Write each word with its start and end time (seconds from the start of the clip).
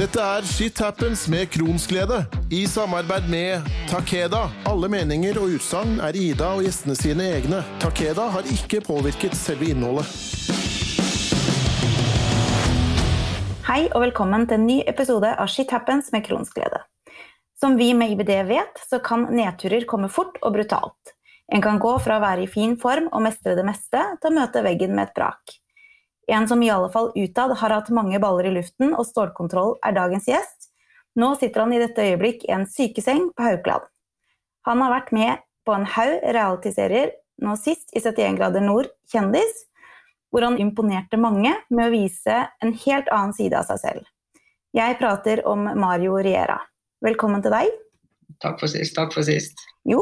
Dette 0.00 0.16
er 0.16 0.46
Shit 0.48 0.78
Happens 0.80 1.26
med 1.28 1.50
Kronsglede, 1.52 2.22
i 2.48 2.62
samarbeid 2.66 3.26
med 3.28 3.66
Takeda. 3.90 4.46
Alle 4.70 4.88
meninger 4.88 5.36
og 5.36 5.58
utsagn 5.58 5.98
er 6.00 6.16
Ida 6.16 6.54
og 6.56 6.62
gjestene 6.64 6.96
sine 6.96 7.26
egne. 7.34 7.58
Takeda 7.82 8.30
har 8.32 8.48
ikke 8.48 8.80
påvirket 8.86 9.36
selve 9.36 9.68
innholdet. 9.74 10.08
Hei 13.68 13.82
og 13.90 14.00
velkommen 14.06 14.48
til 14.48 14.62
en 14.62 14.66
ny 14.70 14.80
episode 14.88 15.34
av 15.36 15.52
Shit 15.52 15.76
Happens 15.76 16.08
med 16.16 16.24
Kronsglede. 16.24 16.80
Som 17.60 17.76
vi 17.76 17.92
med 17.92 18.16
IBD 18.16 18.38
vet, 18.48 18.80
så 18.80 19.04
kan 19.04 19.28
nedturer 19.28 19.84
komme 19.84 20.08
fort 20.08 20.40
og 20.40 20.56
brutalt. 20.56 21.18
En 21.52 21.60
kan 21.60 21.76
gå 21.76 21.98
fra 22.00 22.16
å 22.16 22.24
være 22.24 22.48
i 22.48 22.52
fin 22.56 22.78
form 22.80 23.12
og 23.12 23.28
mestre 23.28 23.52
det 23.52 23.68
meste, 23.68 24.14
til 24.16 24.32
å 24.32 24.38
møte 24.40 24.64
veggen 24.64 24.96
med 24.96 25.10
et 25.10 25.18
brak. 25.20 25.59
En 26.28 26.48
som 26.48 26.62
i 26.62 26.70
alle 26.70 26.90
fall 26.92 27.10
utad 27.16 27.56
har 27.58 27.74
hatt 27.74 27.88
mange 27.94 28.20
baller 28.22 28.50
i 28.50 28.52
luften 28.54 28.92
og 28.94 29.06
stålkontroll, 29.08 29.78
er 29.86 29.96
dagens 29.96 30.28
gjest. 30.28 30.68
Nå 31.18 31.32
sitter 31.40 31.64
han 31.64 31.72
i 31.74 31.80
dette 31.82 32.04
øyeblikk 32.04 32.44
i 32.46 32.52
en 32.54 32.68
sykeseng 32.70 33.30
på 33.34 33.46
Haukeland. 33.46 33.88
Han 34.68 34.84
har 34.84 34.94
vært 34.94 35.10
med 35.16 35.42
på 35.66 35.74
en 35.74 35.88
haug 35.96 36.20
realityserier, 36.36 37.12
nå 37.40 37.56
sist 37.56 37.90
i 37.96 38.02
71 38.02 38.38
grader 38.38 38.64
nord, 38.64 38.90
Kjendis, 39.10 39.64
hvor 40.30 40.46
han 40.46 40.60
imponerte 40.62 41.18
mange 41.18 41.52
med 41.70 41.88
å 41.88 41.92
vise 41.94 42.36
en 42.62 42.74
helt 42.84 43.10
annen 43.10 43.34
side 43.34 43.58
av 43.58 43.66
seg 43.70 43.82
selv. 43.82 44.08
Jeg 44.76 45.00
prater 45.00 45.42
om 45.50 45.64
Mario 45.82 46.20
Riera. 46.22 46.60
Velkommen 47.02 47.42
til 47.42 47.54
deg. 47.56 47.72
Takk 48.44 48.60
for 48.62 48.70
sist. 48.70 48.94
Takk 48.94 49.14
for 49.16 49.26
sist. 49.26 49.58
Jo, 49.88 49.98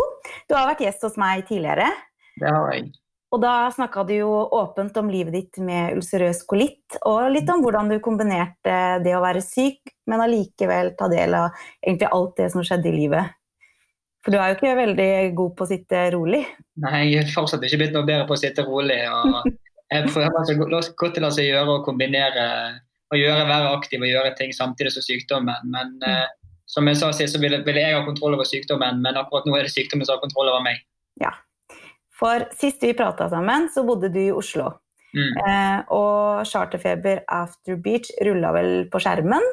du 0.51 0.57
har 0.59 0.69
vært 0.69 0.83
gjest 0.85 1.07
hos 1.07 1.17
meg 1.21 1.47
tidligere. 1.49 1.89
Det 2.39 2.53
har 2.53 2.75
jeg. 2.75 2.91
Og 3.29 3.41
da 3.43 3.69
snakka 3.75 4.07
du 4.09 4.15
jo 4.15 4.31
åpent 4.57 4.97
om 4.97 5.11
livet 5.13 5.35
ditt 5.35 5.59
med 5.61 5.99
ulcerøs 5.99 6.41
kolitt, 6.49 6.97
og 7.05 7.27
litt 7.35 7.51
om 7.53 7.61
hvordan 7.61 7.91
du 7.93 7.99
kombinerte 8.05 8.77
det 9.05 9.13
å 9.17 9.21
være 9.21 9.43
syk, 9.45 9.93
men 10.09 10.23
allikevel 10.25 10.95
ta 10.97 11.11
del 11.13 11.37
av 11.37 11.51
egentlig 11.85 12.09
alt 12.09 12.39
det 12.41 12.49
som 12.55 12.65
skjedde 12.65 12.89
i 12.89 12.95
livet. 12.97 13.35
For 14.25 14.33
du 14.33 14.41
er 14.41 14.51
jo 14.51 14.57
ikke 14.57 14.79
veldig 14.81 15.11
god 15.37 15.55
på 15.59 15.67
å 15.67 15.71
sitte 15.71 16.03
rolig. 16.15 16.41
Nei, 16.81 17.03
jeg 17.13 17.27
har 17.27 17.35
fortsatt 17.35 17.65
ikke 17.69 17.83
blitt 17.83 17.95
noe 17.95 18.09
bedre 18.09 18.27
på 18.29 18.35
å 18.37 18.41
sitte 18.41 18.65
rolig. 18.67 19.03
og 19.13 19.53
Jeg 19.93 20.09
prøver 20.09 20.49
så 20.49 20.57
godt 20.97 21.17
til 21.17 21.29
å 21.29 21.33
gjøre 21.33 21.77
å 21.77 21.85
kombinere 21.85 22.47
å 23.09 23.17
gjøre, 23.17 23.47
være 23.49 23.73
aktiv 23.77 24.03
og 24.03 24.11
gjøre 24.11 24.35
ting 24.41 24.53
samtidig 24.57 24.93
som 24.93 25.05
sykdommen. 25.05 25.69
Men 25.73 25.95
mm. 26.01 26.09
eh, 26.09 26.57
som 26.69 26.89
jeg 26.89 27.01
sa 27.01 27.13
sist, 27.17 27.37
så 27.37 27.41
ville, 27.41 27.61
ville 27.65 27.85
jeg 27.85 27.97
ha 27.97 28.05
kontroll 28.05 28.37
over 28.37 28.49
sykdommen, 28.49 29.01
men 29.05 29.21
akkurat 29.21 29.49
nå 29.49 29.57
er 29.57 29.69
det 29.69 29.73
sykdommen 29.73 30.09
som 30.09 30.19
har 30.19 30.25
kontroll 30.25 30.51
over 30.53 30.65
meg. 30.65 30.83
Ja, 31.23 31.33
for 32.19 32.45
sist 32.59 32.83
vi 32.83 32.95
prata 32.99 33.29
sammen, 33.31 33.69
så 33.75 33.85
bodde 33.87 34.11
du 34.13 34.21
i 34.27 34.35
Oslo. 34.35 34.73
Mm. 35.17 35.39
Eh, 35.41 35.79
og 35.95 36.45
Charterfeber 36.47 37.23
After 37.33 37.79
Beach 37.81 38.11
rulla 38.27 38.53
vel 38.57 38.73
på 38.93 39.01
skjermen. 39.03 39.45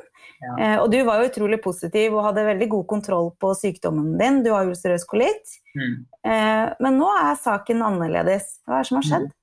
Ja. 0.44 0.56
Eh, 0.60 0.76
og 0.82 0.90
du 0.92 1.00
var 1.08 1.22
jo 1.22 1.30
utrolig 1.30 1.62
positiv 1.64 2.18
og 2.18 2.26
hadde 2.28 2.44
veldig 2.50 2.68
god 2.74 2.86
kontroll 2.90 3.32
på 3.42 3.54
sykdommen 3.58 4.18
din. 4.20 4.42
Du 4.44 4.52
har 4.54 4.68
ulcerøs 4.68 5.08
kolitt. 5.08 5.56
Mm. 5.78 5.96
Eh, 6.28 6.68
men 6.84 7.00
nå 7.00 7.10
er 7.22 7.40
saken 7.40 7.86
annerledes. 7.86 8.60
Hva 8.66 8.80
er 8.80 8.86
det 8.86 8.92
som 8.92 9.00
har 9.00 9.10
skjedd? 9.10 9.28
Mm. 9.32 9.42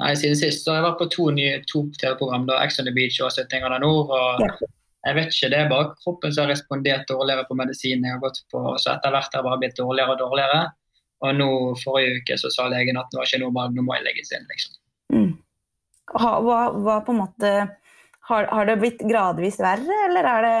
Nei, 0.00 0.14
Siden 0.16 0.38
sist 0.38 0.64
så 0.64 0.72
har 0.72 0.80
jeg 0.80 0.88
vært 0.88 1.00
på 1.02 1.08
to 1.12 1.30
nye 1.36 1.56
to 1.68 1.82
TV-program, 2.00 2.46
Ex 2.62 2.78
on 2.80 2.88
the 2.88 2.94
Beach 2.96 3.18
og 3.20 3.34
71 3.34 3.66
grader 3.66 3.82
nord. 3.84 4.14
og 4.16 4.46
ja. 4.46 4.52
Jeg 5.08 5.16
vet 5.16 5.32
ikke, 5.32 5.48
Det 5.48 5.58
er 5.58 5.68
bare 5.68 5.92
kroppen 6.04 6.32
som 6.32 6.44
har 6.44 6.52
respondert 6.52 7.08
dårligere 7.08 7.46
på 7.48 7.56
medisin 7.56 8.04
jeg 8.04 8.12
har 8.12 8.20
gått 8.20 8.42
på. 8.52 8.60
Så 8.76 8.92
etter 8.92 9.12
hvert 9.14 9.32
har 9.32 9.40
jeg 9.40 9.48
bare 9.48 9.60
blitt 9.62 9.78
dårligere 9.80 10.12
og 10.14 10.20
dårligere. 10.20 10.60
Og 11.20 11.36
nå 11.36 11.48
forrige 11.82 12.20
uke 12.20 12.38
så 12.40 12.50
sa 12.52 12.68
legen 12.72 12.98
at 13.00 13.10
det 13.12 13.20
var 13.20 13.28
ikke 13.28 13.42
noe 13.42 13.54
bra, 13.56 13.66
nå 13.72 13.84
må 13.84 13.96
jeg 13.98 14.06
legges 14.06 14.32
inn. 14.36 14.46
liksom. 14.48 14.76
Mm. 15.12 15.32
Hva, 16.10 16.70
hva, 16.74 17.00
på 17.06 17.14
en 17.14 17.20
måte 17.20 17.50
har, 18.30 18.46
har, 18.50 18.66
det 18.66 18.78
blitt 18.80 19.02
gradvis 19.06 19.60
verre, 19.62 19.98
eller 20.08 20.26
er 20.26 20.46
det 20.46 20.54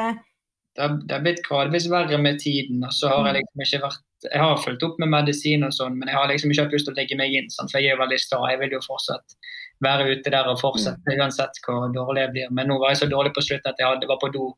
det 0.76 0.84
har, 0.84 0.92
det 1.02 1.14
har, 1.16 1.22
blitt 1.24 1.40
gradvis 1.48 1.88
verre 1.90 2.18
med 2.22 2.38
tiden. 2.38 2.84
og 2.86 2.92
så 2.94 3.08
har 3.10 3.26
Jeg 3.32 3.40
liksom 3.40 3.64
ikke 3.64 3.82
vært, 3.86 4.04
jeg 4.28 4.42
har 4.42 4.60
fulgt 4.62 4.84
opp 4.86 5.00
med 5.02 5.10
medisin, 5.10 5.64
og 5.66 5.74
sånn, 5.74 5.96
men 5.98 6.08
jeg 6.08 6.16
har 6.16 6.28
liksom 6.30 6.52
ikke 6.52 6.68
hatt 6.68 6.76
lyst 6.76 6.86
til 6.88 6.94
å 6.94 7.00
legge 7.00 7.18
meg 7.18 7.34
inn. 7.34 7.50
Sant? 7.50 7.72
for 7.72 7.80
Jeg 7.80 7.90
er 7.90 7.96
jo 7.96 8.04
veldig 8.04 8.20
sta. 8.22 8.38
Jeg 8.52 8.60
vil 8.60 8.76
jo 8.76 8.82
fortsatt 8.84 9.36
være 9.84 10.10
ute 10.12 10.32
der 10.32 10.48
og 10.50 10.60
fortsette 10.60 11.00
mm. 11.08 11.18
uansett 11.18 11.60
hvor 11.64 11.88
dårlig 11.94 12.26
jeg 12.26 12.32
blir. 12.36 12.52
Men 12.54 12.70
nå 12.70 12.78
var 12.78 12.94
jeg 12.94 13.02
så 13.02 13.10
dårlig 13.10 13.32
på 13.36 13.44
slutten 13.44 13.72
at 13.72 13.80
jeg 13.80 13.88
hadde, 13.88 14.08
var 14.10 14.20
på 14.22 14.30
do 14.34 14.52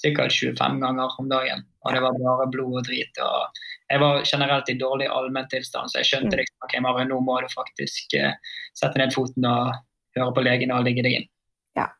sikkert 0.00 0.34
25 0.36 0.80
ganger 0.84 1.20
om 1.20 1.30
dagen. 1.32 1.64
Og 1.86 1.94
det 1.94 2.02
var 2.02 2.16
bare 2.18 2.48
blod 2.52 2.80
og 2.80 2.88
drit. 2.88 3.20
og 3.22 3.60
Jeg 3.90 4.02
var 4.02 4.22
generelt 4.26 4.70
i 4.72 4.78
dårlig 4.80 5.08
allmenntilstand, 5.12 5.92
så 5.92 6.02
jeg 6.02 6.10
skjønte 6.10 6.34
mm. 6.34 6.40
liksom 6.42 6.66
ok, 6.68 6.76
Mario, 6.84 7.08
nå 7.12 7.20
må 7.24 7.38
du 7.42 7.48
faktisk 7.52 8.18
uh, 8.20 8.34
sette 8.76 9.00
ned 9.00 9.14
foten 9.14 9.46
og 9.48 9.72
høre 10.18 10.32
på 10.36 10.46
legen 10.46 10.74
og 10.74 10.84
ligge 10.88 11.06
deg 11.06 11.20
inn. 11.20 11.30
Ja, 11.78 11.90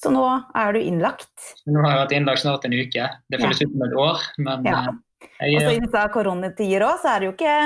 Så 0.00 0.12
nå 0.14 0.26
er 0.58 0.74
du 0.74 0.82
innlagt? 0.82 1.30
Nå 1.70 1.84
har 1.84 1.94
jeg 1.94 2.02
vært 2.04 2.18
innlagt 2.18 2.44
snart 2.44 2.66
en 2.66 2.76
uke. 2.76 3.08
Det 3.30 3.42
føles 3.42 3.62
ja. 3.62 3.68
ut 3.68 3.76
som 3.76 3.86
et 3.86 3.98
år, 4.04 4.28
men 4.50 4.70
ja. 4.70 4.84
uh, 4.88 5.26
jeg, 5.40 5.56
Og 5.56 5.66
så 5.66 5.74
i 5.74 5.82
disse 5.84 6.06
koronatider 6.14 6.86
òg, 6.86 7.02
så 7.02 7.14
er 7.14 7.22
det 7.22 7.30
jo 7.30 7.36
ikke 7.36 7.56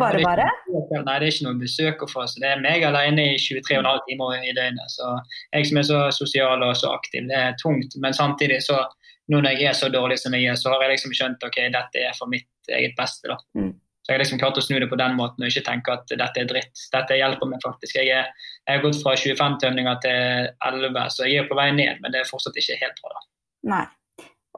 bare, 0.00 0.20
bare? 0.24 0.46
Nei, 0.68 1.00
det 1.06 1.14
er 1.14 1.26
ikke 1.30 1.46
noe 1.46 1.58
besøk 1.60 2.04
å 2.04 2.08
få. 2.10 2.26
Så 2.28 2.42
det 2.42 2.50
er 2.52 2.62
meg 2.62 2.84
alene 2.84 3.30
i 3.32 3.38
23,5 3.40 4.02
timer 4.08 4.44
i 4.44 4.52
døgnet. 4.56 4.92
Så 4.92 5.08
jeg 5.54 5.68
som 5.70 5.80
er 5.80 5.88
så 5.88 6.00
sosial 6.14 6.64
og 6.66 6.74
så 6.76 6.92
aktiv, 6.96 7.26
det 7.30 7.38
er 7.38 7.56
tungt. 7.62 7.96
Men 8.02 8.16
samtidig 8.16 8.60
så 8.66 8.82
nå 9.32 9.40
når 9.42 9.56
jeg 9.56 9.70
er 9.70 9.76
så 9.78 9.90
dårlig 9.92 10.18
som 10.22 10.34
jeg 10.36 10.46
er, 10.50 10.58
så 10.60 10.70
har 10.72 10.84
jeg 10.84 10.96
liksom 10.96 11.14
skjønt 11.16 11.42
ok, 11.46 11.58
dette 11.74 12.06
er 12.08 12.14
for 12.18 12.30
mitt 12.30 12.70
eget 12.70 12.96
beste. 12.98 13.28
da. 13.32 13.38
Mm. 13.58 13.74
Så 14.06 14.12
jeg 14.12 14.14
har 14.14 14.22
liksom 14.22 14.38
klart 14.38 14.58
å 14.60 14.62
snu 14.62 14.76
det 14.78 14.86
på 14.86 14.98
den 15.00 15.16
måten 15.18 15.42
og 15.42 15.50
ikke 15.50 15.64
tenke 15.66 15.94
at 15.96 16.12
dette 16.12 16.38
er 16.38 16.46
dritt. 16.46 16.82
Dette 16.92 17.16
hjelper 17.18 17.48
meg 17.50 17.64
faktisk. 17.64 17.96
Jeg, 17.98 18.06
er, 18.14 18.52
jeg 18.62 18.78
har 18.78 18.84
gått 18.84 19.00
fra 19.02 19.16
25 19.18 19.56
tømninger 19.64 19.98
til 20.04 20.50
11, 20.62 20.98
så 21.10 21.26
jeg 21.26 21.42
er 21.42 21.48
på 21.50 21.58
vei 21.58 21.72
ned, 21.74 21.98
men 22.04 22.14
det 22.14 22.22
er 22.22 22.28
fortsatt 22.28 22.58
ikke 22.62 22.78
helt 22.84 23.00
bra. 23.02 23.16
da. 23.16 23.24
Nei. 23.72 23.84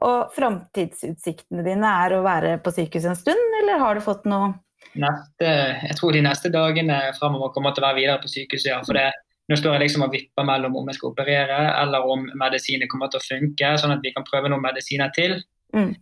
Og 0.05 0.35
framtidsutsiktene 0.37 1.65
dine 1.65 1.95
er 2.05 2.15
å 2.15 2.21
være 2.27 2.59
på 2.63 2.75
sykehus 2.77 3.09
en 3.09 3.17
stund, 3.19 3.57
eller 3.63 3.81
har 3.81 3.97
du 3.97 4.05
fått 4.05 4.29
noe 4.31 4.53
neste, 5.01 5.49
Jeg 5.89 5.97
tror 5.99 6.13
de 6.15 6.23
neste 6.25 6.53
dagene 6.53 6.99
fremover 7.19 7.53
kommer 7.55 7.75
til 7.75 7.85
å 7.85 7.89
være 7.89 8.01
videre 8.03 8.21
på 8.23 8.31
sykehuset, 8.31 8.71
ja. 8.71 8.79
For 8.87 9.01
det, 9.01 9.09
nå 9.49 9.57
står 9.57 9.77
jeg 9.77 9.85
liksom 9.87 10.05
og 10.05 10.13
vipper 10.13 10.45
mellom 10.45 10.77
om 10.77 10.91
jeg 10.91 10.99
skal 10.99 11.13
operere 11.13 11.61
eller 11.81 12.05
om 12.05 12.27
medisiner 12.37 12.91
kommer 12.91 13.09
til 13.13 13.21
å 13.21 13.25
funke, 13.25 13.73
sånn 13.81 13.95
at 13.97 14.05
vi 14.05 14.13
kan 14.13 14.27
prøve 14.27 14.51
noen 14.53 14.65
medisiner 14.65 15.13
til. 15.17 15.39
Mm. 15.77 15.95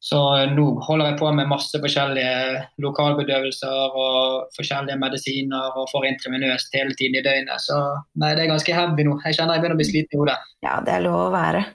Så 0.00 0.18
nå 0.54 0.64
holder 0.86 1.10
jeg 1.10 1.18
på 1.20 1.30
med 1.36 1.48
masse 1.50 1.76
forskjellige 1.76 2.60
lokalbedøvelser 2.80 3.96
og 4.00 4.46
forskjellige 4.56 4.96
medisiner 4.96 5.76
og 5.76 5.90
får 5.92 6.06
intravenøst 6.08 6.76
hele 6.78 6.96
tiden 6.96 7.18
i 7.20 7.24
døgnet. 7.26 7.60
Så 7.60 7.76
nei, 8.16 8.32
det 8.32 8.46
er 8.46 8.54
ganske 8.54 8.76
heavy 8.78 9.04
nå. 9.04 9.18
Jeg 9.26 9.36
kjenner 9.36 9.58
jeg 9.58 9.64
begynner 9.66 9.76
å 9.76 9.82
bli 9.82 9.88
sliten 9.90 10.16
i 10.16 10.22
hodet. 10.22 10.38
Ja, 10.64 10.78
det 10.86 10.94
er 10.96 11.04
lov 11.04 11.18
å 11.26 11.34
være. 11.34 11.66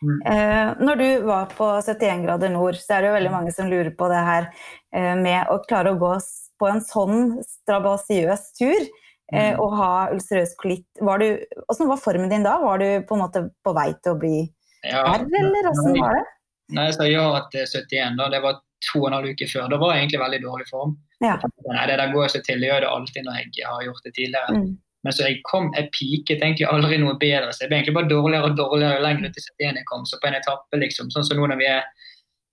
Mm. 0.00 0.16
Eh, 0.32 0.72
når 0.84 1.00
du 1.00 1.06
var 1.28 1.52
på 1.52 1.68
71 1.84 2.24
grader 2.24 2.52
nord, 2.56 2.80
så 2.80 2.96
er 2.96 3.04
det 3.04 3.10
jo 3.10 3.18
veldig 3.18 3.34
mange 3.36 3.52
som 3.56 3.68
lurer 3.68 3.92
på 3.96 4.08
det 4.12 4.24
her 4.30 4.48
eh, 4.48 5.12
med 5.20 5.52
å 5.52 5.60
klare 5.68 5.92
å 5.92 6.00
gå 6.00 6.16
på 6.60 6.70
en 6.70 6.82
sånn 6.84 7.22
strabasiøs 7.44 8.48
tur. 8.56 8.88
Eh, 9.32 9.54
og 9.56 9.72
mm. 9.72 9.78
ha 9.80 9.90
ulcerøs 10.12 10.52
kolitt. 10.60 10.86
Åssen 11.00 11.88
var 11.88 12.00
formen 12.02 12.30
din 12.32 12.44
da? 12.44 12.58
Var 12.60 12.82
du 12.82 12.88
på 13.08 13.16
en 13.16 13.24
måte 13.24 13.46
på 13.64 13.72
vei 13.76 13.88
til 14.04 14.12
å 14.12 14.20
bli 14.20 14.36
ja, 14.84 15.00
R, 15.00 15.24
eller 15.24 15.70
hvordan 15.70 15.96
var 15.96 16.18
det? 16.18 16.24
Nei, 16.74 16.86
jeg 16.88 16.96
sa 16.96 17.08
ja 17.08 17.26
til 17.52 17.64
71, 17.64 18.18
da. 18.20 18.28
Det 18.32 18.40
var 18.44 18.60
to 18.84 19.00
og 19.00 19.08
en 19.08 19.18
halv 19.18 19.32
uke 19.32 19.48
før. 19.48 19.68
Da 19.72 19.80
var 19.80 19.94
jeg 19.94 20.04
egentlig 20.04 20.22
veldig 20.22 20.40
dårlig 20.44 20.68
form. 20.68 20.96
Ja. 21.24 21.36
Nei, 21.40 21.84
det 21.88 21.98
der 22.00 22.12
går 22.12 22.32
så 22.32 22.40
til. 22.44 22.60
Det 22.60 22.68
gjør 22.68 22.84
det 22.84 22.92
alltid 22.92 23.26
når 23.26 23.40
jeg 23.40 23.68
har 23.68 23.86
gjort 23.86 24.04
det 24.04 24.14
tidligere. 24.16 24.58
Mm. 24.58 24.70
Men 25.04 25.12
så 25.12 25.26
jeg 25.26 25.42
kom, 25.44 25.68
jeg 25.76 25.90
piket 25.92 26.40
egentlig 26.40 26.68
aldri 26.68 26.96
noe 27.00 27.16
bedre. 27.20 27.52
så 27.52 27.64
Jeg 27.64 27.72
ble 27.72 27.80
egentlig 27.80 27.96
bare 27.98 28.12
dårligere 28.12 28.48
og 28.48 28.56
dårligere 28.60 29.02
lenger 29.04 29.34
til 29.34 29.44
71 29.60 29.80
jeg 29.80 29.88
kom. 29.90 30.06
Så 30.08 30.20
på 30.20 30.30
en 30.30 30.38
etappe, 30.38 30.80
liksom, 30.80 31.10
sånn 31.12 31.26
som 31.28 31.40
nå 31.40 31.48
når 31.52 31.60
vi 31.60 31.68
er 31.68 31.84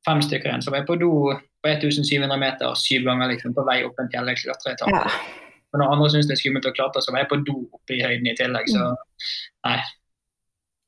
fem 0.08 0.24
stykker 0.24 0.52
igjen, 0.52 0.66
så 0.66 0.74
var 0.74 0.82
jeg 0.82 0.90
på 0.90 1.00
do 1.00 1.14
på 1.62 1.70
1700 1.70 2.42
meter 2.42 2.76
syv 2.80 3.06
ganger 3.08 3.32
liksom, 3.32 3.56
på 3.56 3.64
vei 3.68 3.80
opp 3.88 4.00
en 4.02 4.12
fjellklatreetappe. 4.12 4.98
Ja. 4.98 5.51
Og 5.72 5.80
når 5.80 5.96
andre 5.96 6.12
syns 6.12 6.28
det 6.28 6.36
er 6.36 6.42
skummelt 6.42 6.68
å 6.68 6.76
klatre, 6.76 7.04
så 7.04 7.14
var 7.14 7.24
jeg 7.24 7.32
på 7.32 7.42
do 7.48 7.58
oppe 7.72 7.96
i 7.96 8.04
høyden 8.04 8.28
i 8.28 8.36
tillegg. 8.38 8.70
Så 8.72 8.84
mm. 8.84 9.26
nei. 9.70 9.80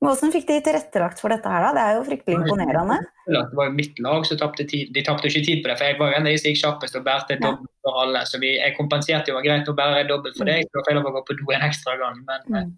Hvordan 0.04 0.34
fikk 0.34 0.50
de 0.50 0.58
tilrettelagt 0.66 1.22
for 1.24 1.32
dette 1.32 1.48
her, 1.48 1.64
da? 1.64 1.70
Det 1.78 1.84
er 1.84 1.94
jo 1.96 2.04
fryktelig 2.10 2.36
imponerende. 2.42 2.98
Det 3.24 3.44
var 3.56 3.70
jo 3.70 3.76
mitt 3.78 4.00
lag 4.04 4.26
som 4.28 4.40
tapte 4.42 4.66
tid. 4.68 4.90
De 4.96 5.04
tapte 5.08 5.30
ikke 5.30 5.46
tid 5.46 5.62
på 5.64 5.72
det, 5.72 5.78
for 5.80 5.88
jeg 5.88 6.00
var 6.02 6.12
jo 6.12 6.18
en 6.18 6.28
av 6.28 6.34
de 6.34 6.42
som 6.42 6.50
gikk 6.52 6.60
kjappest 6.60 6.98
og 7.00 7.06
bærte 7.06 7.38
dobbelt 7.40 7.72
for 7.86 8.00
alle. 8.02 8.24
Så 8.28 8.42
vi, 8.44 8.50
jeg 8.58 8.76
kompenserte 8.76 9.32
jo 9.32 9.44
greit 9.46 9.72
å 9.72 9.76
bære 9.78 10.04
dobbelt 10.10 10.36
for 10.36 10.52
deg, 10.52 10.66
så 10.68 10.74
det 10.74 10.82
var 10.82 10.90
feil 10.90 11.00
å 11.00 11.06
gå 11.08 11.24
på 11.30 11.38
do 11.40 11.56
en 11.56 11.64
ekstra 11.70 11.96
gang. 12.02 12.20
Men 12.28 12.52
mm. 12.52 12.74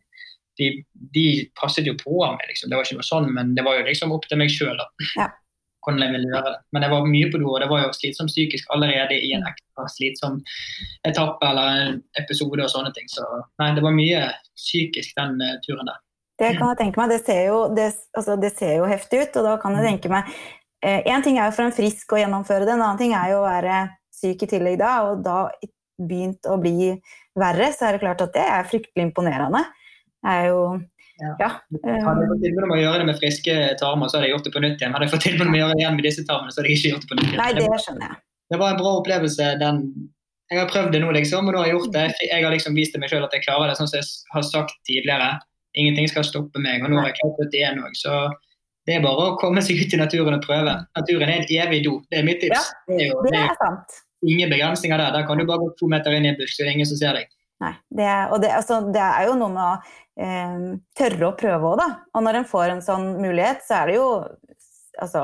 de, 0.62 0.70
de, 1.18 1.26
passet 1.58 1.90
jo 1.90 1.98
på 1.98 2.20
meg, 2.22 2.46
liksom. 2.52 2.70
Det 2.70 2.78
var 2.78 2.86
ikke 2.86 3.00
noe 3.00 3.10
sånn, 3.10 3.32
men 3.34 3.58
det 3.58 3.66
var 3.66 3.80
jo 3.80 3.90
liksom 3.90 4.14
opp 4.14 4.30
til 4.30 4.42
meg 4.44 4.54
sjøl. 4.54 4.78
Ja 5.18 5.32
hvordan 5.86 6.04
jeg 6.04 6.14
ville 6.16 6.32
gjøre 6.32 6.50
det. 6.50 6.56
Men 6.76 6.86
jeg 6.86 6.94
var 6.94 7.12
mye 7.12 7.30
på 7.32 7.42
do, 7.42 7.52
og 7.52 7.62
det 7.64 7.70
var 7.72 7.84
jo 7.84 7.94
slitsomt 7.96 8.34
psykisk 8.34 8.74
allerede 8.76 9.20
i 9.22 9.32
en 9.38 9.46
ekstra 9.48 9.88
slitsom 9.94 10.42
etappe 11.08 11.52
eller 11.52 11.84
en 11.86 12.02
episode 12.22 12.66
og 12.66 12.74
sånne 12.74 12.92
ting. 12.98 13.08
Så 13.12 13.26
nei, 13.62 13.72
det 13.78 13.86
var 13.86 13.96
mye 13.96 14.26
psykisk 14.58 15.16
den 15.20 15.40
uh, 15.42 15.56
turen 15.66 15.92
der. 15.92 16.02
Det 16.42 16.52
kan 16.58 16.68
jeg 16.74 16.82
tenke 16.82 17.00
meg. 17.00 17.14
Det 17.14 17.22
ser 17.24 17.46
jo, 17.48 17.60
det, 17.76 17.90
altså, 18.18 18.36
det 18.42 18.52
ser 18.58 18.76
jo 18.82 18.90
heftig 18.92 19.24
ut, 19.24 19.40
og 19.40 19.48
da 19.48 19.58
kan 19.62 19.78
jeg 19.78 19.86
mm. 19.86 19.90
tenke 19.94 20.14
meg 20.14 20.38
Én 20.86 21.16
eh, 21.18 21.22
ting 21.24 21.40
er 21.40 21.48
jo 21.48 21.54
for 21.56 21.66
en 21.66 21.74
frisk 21.74 22.12
å 22.14 22.18
gjennomføre 22.20 22.66
det, 22.68 22.76
en 22.76 22.84
annen 22.84 23.00
ting 23.00 23.14
er 23.18 23.32
jo 23.32 23.40
å 23.40 23.46
være 23.48 23.78
syk 24.14 24.44
i 24.46 24.50
tillegg 24.52 24.76
da, 24.78 24.92
og 25.08 25.24
da 25.26 25.48
begynt 25.98 26.46
å 26.46 26.60
bli 26.62 26.92
verre, 27.40 27.72
så 27.74 27.88
er 27.88 27.96
det 27.96 28.04
klart 28.04 28.22
at 28.22 28.36
det 28.36 28.44
er 28.44 28.68
fryktelig 28.70 29.08
imponerende. 29.08 29.64
Det 30.22 30.36
er 30.36 30.50
jo 30.52 30.60
Ja. 31.22 31.48
Hadde 31.48 31.94
jeg 31.96 32.30
fått 32.32 32.42
tilbud 32.44 32.66
om 32.68 32.74
å 32.76 32.80
gjøre 32.82 33.02
det 33.02 33.08
med 33.08 33.20
friske 33.22 33.54
tarmer, 33.80 34.10
så 34.12 34.18
hadde 34.18 34.28
jeg 34.28 34.36
gjort 34.36 34.48
det 34.50 34.54
på 34.56 34.64
nytt 34.66 34.82
igjen. 34.82 34.96
Hadde 34.96 35.08
jeg 35.08 35.14
fått 35.16 35.26
tilbud 35.30 35.48
om 35.48 35.56
å 35.56 35.62
gjøre 35.62 35.78
det 35.78 35.84
igjen 35.86 35.96
med 36.00 36.08
disse 36.10 36.26
tarmene, 36.28 36.52
så 36.52 36.60
hadde 36.60 36.74
jeg 36.74 36.82
ikke 36.82 36.92
gjort 36.94 37.06
det 37.06 37.12
på 37.12 37.18
nytt 37.20 37.30
igjen. 37.30 37.42
Nei, 37.42 37.52
det, 37.56 37.80
skjønner 37.86 38.10
jeg. 38.10 38.22
det 38.52 38.60
var 38.62 38.74
en 38.74 38.82
bra 38.82 38.92
opplevelse. 39.00 39.50
den 39.62 39.82
jeg 40.52 40.62
har 40.62 40.68
prøvd 40.70 40.92
det 40.94 41.02
nå, 41.02 41.10
liksom, 41.16 41.48
og 41.50 41.56
nå 41.56 41.62
har 41.62 41.70
jeg 41.72 41.74
gjort 41.80 41.94
det. 41.96 42.06
Jeg 42.22 42.44
har 42.44 42.54
liksom 42.54 42.76
vist 42.78 42.94
til 42.94 43.02
meg 43.02 43.10
sjøl 43.10 43.24
at 43.26 43.34
jeg 43.34 43.46
klarer 43.48 43.72
det, 43.72 43.78
sånn 43.80 43.90
som 43.90 43.98
jeg 43.98 44.10
har 44.36 44.44
sagt 44.46 44.76
tidligere. 44.86 45.30
Ingenting 45.76 46.10
skal 46.12 46.28
stoppe 46.28 46.62
meg, 46.62 46.84
og 46.86 46.92
nå 46.94 47.00
har 47.02 47.10
jeg 47.10 47.18
klart 47.18 47.40
det 47.50 47.62
igjen 47.62 47.82
òg. 47.82 47.96
Så 47.98 48.14
det 48.86 49.00
er 49.00 49.06
bare 49.06 49.32
å 49.32 49.38
komme 49.42 49.64
seg 49.66 49.82
ut 49.82 49.96
i 49.98 50.00
naturen 50.00 50.38
og 50.38 50.46
prøve. 50.46 50.76
Naturen 51.00 51.32
er 51.32 51.42
en 51.42 51.50
evig 51.50 51.82
do. 51.88 51.96
Det 52.14 52.22
er 52.22 52.28
mitt 52.28 52.44
tips. 52.44 52.62
Ja, 52.62 52.92
det 52.92 53.00
er 53.08 53.10
jo 53.10 53.24
Det 53.26 53.40
er 53.42 53.56
sant. 53.58 53.98
ingen 54.22 54.54
begrensninger 54.54 55.02
der. 55.02 55.18
Der 55.18 55.26
kan 55.26 55.42
du 55.42 55.48
bare 55.50 55.66
gå 55.66 55.72
to 55.80 55.90
meter 55.90 56.14
inn 56.14 56.30
i 56.30 56.32
en 56.36 56.38
busk, 56.38 56.54
så 56.54 56.62
det 56.62 56.70
er 56.70 56.78
ingen 56.78 56.92
som 56.92 57.02
ser 57.02 57.18
deg. 57.18 57.34
Nei, 57.64 57.72
det, 57.96 58.08
og 58.36 58.42
det, 58.44 58.50
altså, 58.52 58.82
det 58.92 59.00
er 59.02 59.30
jo 59.30 59.36
noe 59.40 59.52
med 59.54 59.64
å 59.64 59.76
eh, 60.20 60.66
tørre 61.00 61.30
å 61.30 61.36
prøve 61.40 61.70
òg, 61.72 61.78
da. 61.80 61.88
Og 62.14 62.26
når 62.26 62.42
en 62.42 62.48
får 62.50 62.74
en 62.74 62.82
sånn 62.84 63.06
mulighet, 63.22 63.64
så 63.68 63.82
er 63.84 63.92
det 63.94 63.96
jo 64.02 64.10
Altså 64.96 65.22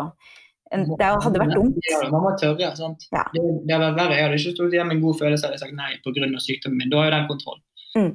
en, 0.72 0.82
Det 1.00 1.08
hadde 1.08 1.40
vært 1.40 1.54
dumt. 1.56 1.78
Ja, 1.88 2.00
man 2.12 2.24
må 2.26 2.32
tørre. 2.40 2.72
sant? 2.76 3.06
Ja. 3.12 3.22
Det, 3.32 3.42
det 3.68 3.72
hadde 3.76 3.86
vært 3.90 4.00
verre. 4.02 4.16
Jeg 4.18 4.26
hadde 4.26 4.40
ikke 4.40 4.54
stått 4.56 4.74
igjen 4.76 4.88
med 4.90 4.98
en 4.98 5.04
god 5.04 5.20
følelse 5.20 5.48
hadde 5.48 5.56
jeg 5.58 5.64
sagt 5.64 5.76
nei 5.76 5.92
pga. 6.04 6.40
sykdommen 6.44 6.78
min. 6.80 6.90
Da 6.92 6.98
har 7.00 7.06
jo 7.10 7.14
den 7.16 7.28
kontroll. 7.28 7.60
Mm. 7.96 8.10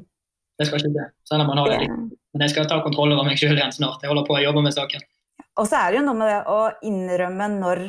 Det 0.56 0.66
skal 0.68 0.80
ikke 0.80 0.92
det. 0.96 1.06
Selv 1.28 1.44
om 1.44 1.50
man 1.52 1.58
har. 1.62 1.68
Det- 1.72 1.88
Men 1.88 2.44
jeg 2.44 2.50
skal 2.50 2.66
ta 2.68 2.80
kontroll 2.84 3.12
over 3.12 3.24
meg 3.24 3.36
sjøl 3.40 3.56
igjen 3.56 3.72
snart. 3.72 4.00
Jeg 4.04 4.08
holder 4.12 4.24
på 4.28 4.36
å 4.36 4.42
jobbe 4.44 4.62
med 4.64 4.72
saken. 4.76 5.00
Og 5.56 5.66
så 5.68 5.76
er 5.80 5.90
det 5.92 6.00
jo 6.00 6.04
noe 6.06 6.18
med 6.20 6.28
det 6.28 6.40
å 6.52 6.60
innrømme 6.84 7.48
når 7.60 7.82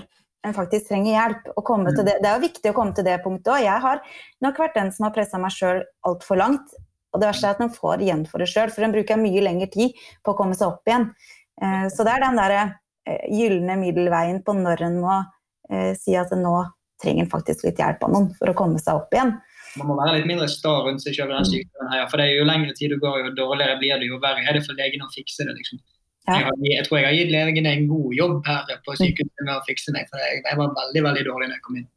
en 0.46 0.56
faktisk 0.56 0.90
trenger 0.90 1.14
hjelp. 1.14 1.48
Mm. 1.58 1.96
til 1.96 2.06
det. 2.06 2.18
det 2.24 2.30
er 2.30 2.36
jo 2.36 2.46
viktig 2.48 2.72
å 2.72 2.76
komme 2.78 2.94
til 2.96 3.08
det 3.08 3.18
punktet 3.24 3.54
òg. 3.54 3.64
Jeg 3.66 3.84
har 3.84 4.04
nok 4.46 4.60
vært 4.62 4.78
den 4.78 4.92
som 4.96 5.08
har 5.08 5.16
pressa 5.16 5.40
meg 5.42 5.56
sjøl 5.56 5.84
altfor 6.08 6.40
langt. 6.40 6.76
Og 7.14 7.22
det 7.22 7.32
verste 7.32 7.50
er 7.50 7.56
at 7.56 7.64
en 7.64 7.74
får 7.74 8.04
igjen 8.04 8.26
for 8.30 8.44
det 8.44 8.50
sjøl, 8.52 8.72
for 8.74 8.86
en 8.86 8.94
bruker 8.94 9.20
mye 9.20 9.44
lengre 9.44 9.70
tid 9.74 9.96
på 10.24 10.34
å 10.34 10.38
komme 10.38 10.58
seg 10.58 10.70
opp 10.70 10.88
igjen. 10.90 11.10
Eh, 11.62 11.88
Så 11.94 12.06
det 12.06 12.14
er 12.14 12.26
den 12.26 12.40
derre 12.40 12.64
eh, 13.08 13.28
gylne 13.34 13.78
middelveien 13.80 14.44
på 14.46 14.54
når 14.58 14.84
en 14.90 15.00
må 15.02 15.16
eh, 15.72 15.94
si 15.98 16.18
at 16.20 16.34
nå 16.36 16.56
trenger 17.02 17.26
en 17.26 17.32
faktisk 17.32 17.66
litt 17.66 17.80
hjelp 17.82 18.04
av 18.04 18.14
noen 18.14 18.32
for 18.38 18.52
å 18.52 18.58
komme 18.58 18.82
seg 18.82 19.00
opp 19.00 19.14
igjen. 19.14 19.36
Man 19.78 19.92
må 19.92 19.98
være 20.00 20.18
litt 20.18 20.30
mindre 20.30 20.48
sta 20.50 20.72
rundt 20.86 21.04
seg 21.04 21.18
sjøl. 21.18 21.34
her. 21.34 22.08
For 22.10 22.18
det 22.18 22.26
er 22.28 22.40
jo 22.40 22.48
lengre 22.50 22.74
tid 22.78 22.94
du 22.94 23.00
går, 23.02 23.28
jo 23.28 23.36
dårligere 23.38 23.78
blir 23.82 24.00
det, 24.00 24.10
jo 24.10 24.20
verre 24.22 24.42
er 24.42 24.58
det 24.58 24.66
for 24.66 24.78
legen 24.78 25.06
å 25.06 25.12
fikse 25.14 25.46
det. 25.46 25.54
liksom. 25.58 25.82
Ja. 26.28 26.52
Jeg, 26.60 26.84
tror 26.88 27.00
jeg 27.00 27.08
har 27.08 27.16
gitt 27.16 27.32
legene 27.32 27.72
en 27.72 27.86
god 27.88 28.16
jobb 28.18 28.40
her 28.50 28.72
på 28.84 28.96
sykehuset 29.00 29.46
med 29.46 29.54
å 29.56 29.66
fikse 29.68 29.94
meg. 29.96 30.10
For 30.12 30.20
jeg, 30.20 30.42
jeg 30.44 30.60
var 30.60 30.74
veldig 30.76 31.04
veldig 31.06 31.28
dårlig 31.30 31.48
da 31.48 31.56
jeg 31.56 31.66
kom 31.68 31.80
inn. 31.80 31.88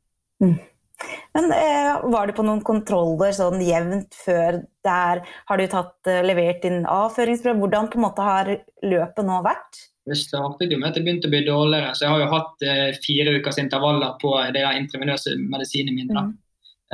Men 1.35 1.53
eh, 1.55 1.93
var 2.13 2.29
du 2.29 2.35
på 2.37 2.45
noen 2.45 2.61
kontroller 2.67 3.33
sånn 3.35 3.63
jevnt 3.65 4.17
før 4.25 4.61
der? 4.87 5.23
Har 5.49 5.61
du 5.61 5.67
tatt, 5.71 5.97
eh, 6.11 6.21
levert 6.27 6.63
din 6.65 6.85
avføringsprøve? 6.89 7.59
Hvordan 7.63 7.89
på 7.91 7.99
en 7.99 8.05
måte 8.07 8.27
har 8.27 8.53
løpet 8.85 9.27
nå 9.27 9.41
vært? 9.47 9.87
Det 10.11 10.19
startet 10.19 10.73
jo 10.73 10.79
med 10.81 10.91
at 10.91 10.99
det 10.99 11.05
begynte 11.07 11.29
å 11.29 11.33
bli 11.33 11.43
dårligere. 11.47 11.95
Så 11.97 12.07
jeg 12.07 12.15
har 12.15 12.23
jo 12.23 12.31
hatt 12.35 12.67
eh, 12.67 13.01
fire 13.05 13.35
ukers 13.39 13.61
intervaller 13.63 14.15
på 14.23 14.35
det 14.49 14.63
der 14.63 14.79
intravenøse 14.79 15.35
medisinet 15.43 15.97
mine. 15.97 16.27
Mm. 16.29 16.37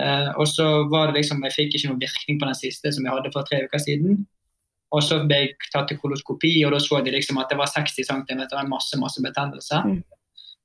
Eh, 0.02 0.30
og 0.36 0.48
så 0.50 0.66
var 0.92 1.08
det 1.08 1.22
liksom, 1.22 1.44
Jeg 1.46 1.56
fikk 1.56 1.76
ikke 1.76 1.92
noen 1.92 2.02
virkning 2.02 2.40
på 2.40 2.48
den 2.50 2.58
siste 2.58 2.92
som 2.92 3.06
jeg 3.06 3.14
hadde 3.14 3.32
for 3.34 3.48
tre 3.48 3.62
uker 3.64 3.82
siden. 3.82 4.26
Og 4.96 5.04
så 5.04 5.20
ble 5.28 5.42
jeg 5.42 5.70
tatt 5.72 5.90
til 5.90 5.98
koloskopi, 6.00 6.52
og 6.64 6.72
da 6.72 6.80
så 6.80 7.02
de 7.04 7.12
liksom 7.12 7.40
at 7.42 7.50
det 7.52 7.58
var 7.60 7.68
60 7.72 8.06
cm 8.08 8.44
og 8.46 8.70
masse 8.70 8.98
masse 9.00 9.22
betennelse. 9.22 9.80
Mm. 9.84 9.98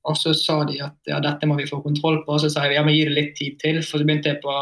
Og 0.10 0.18
så 0.18 0.33
sa 0.33 0.62
de 0.66 0.80
at 0.81 1.10
ja, 1.10 1.19
dette 1.22 1.48
må 1.50 1.57
vi 1.60 1.69
få 1.69 1.81
kontroll 1.83 2.22
på. 2.25 2.38
Og 2.38 2.44
så 2.44 2.50
sa 2.50 2.66
jeg 2.66 2.80
ja, 2.80 2.86
men 2.86 2.95
gi 2.95 3.04
det 3.10 3.18
litt 3.18 3.36
tid 3.38 3.60
til. 3.62 3.81
For 3.86 4.01
så 4.01 4.07
begynte 4.07 4.31
jeg 4.31 4.42
på 4.44 4.56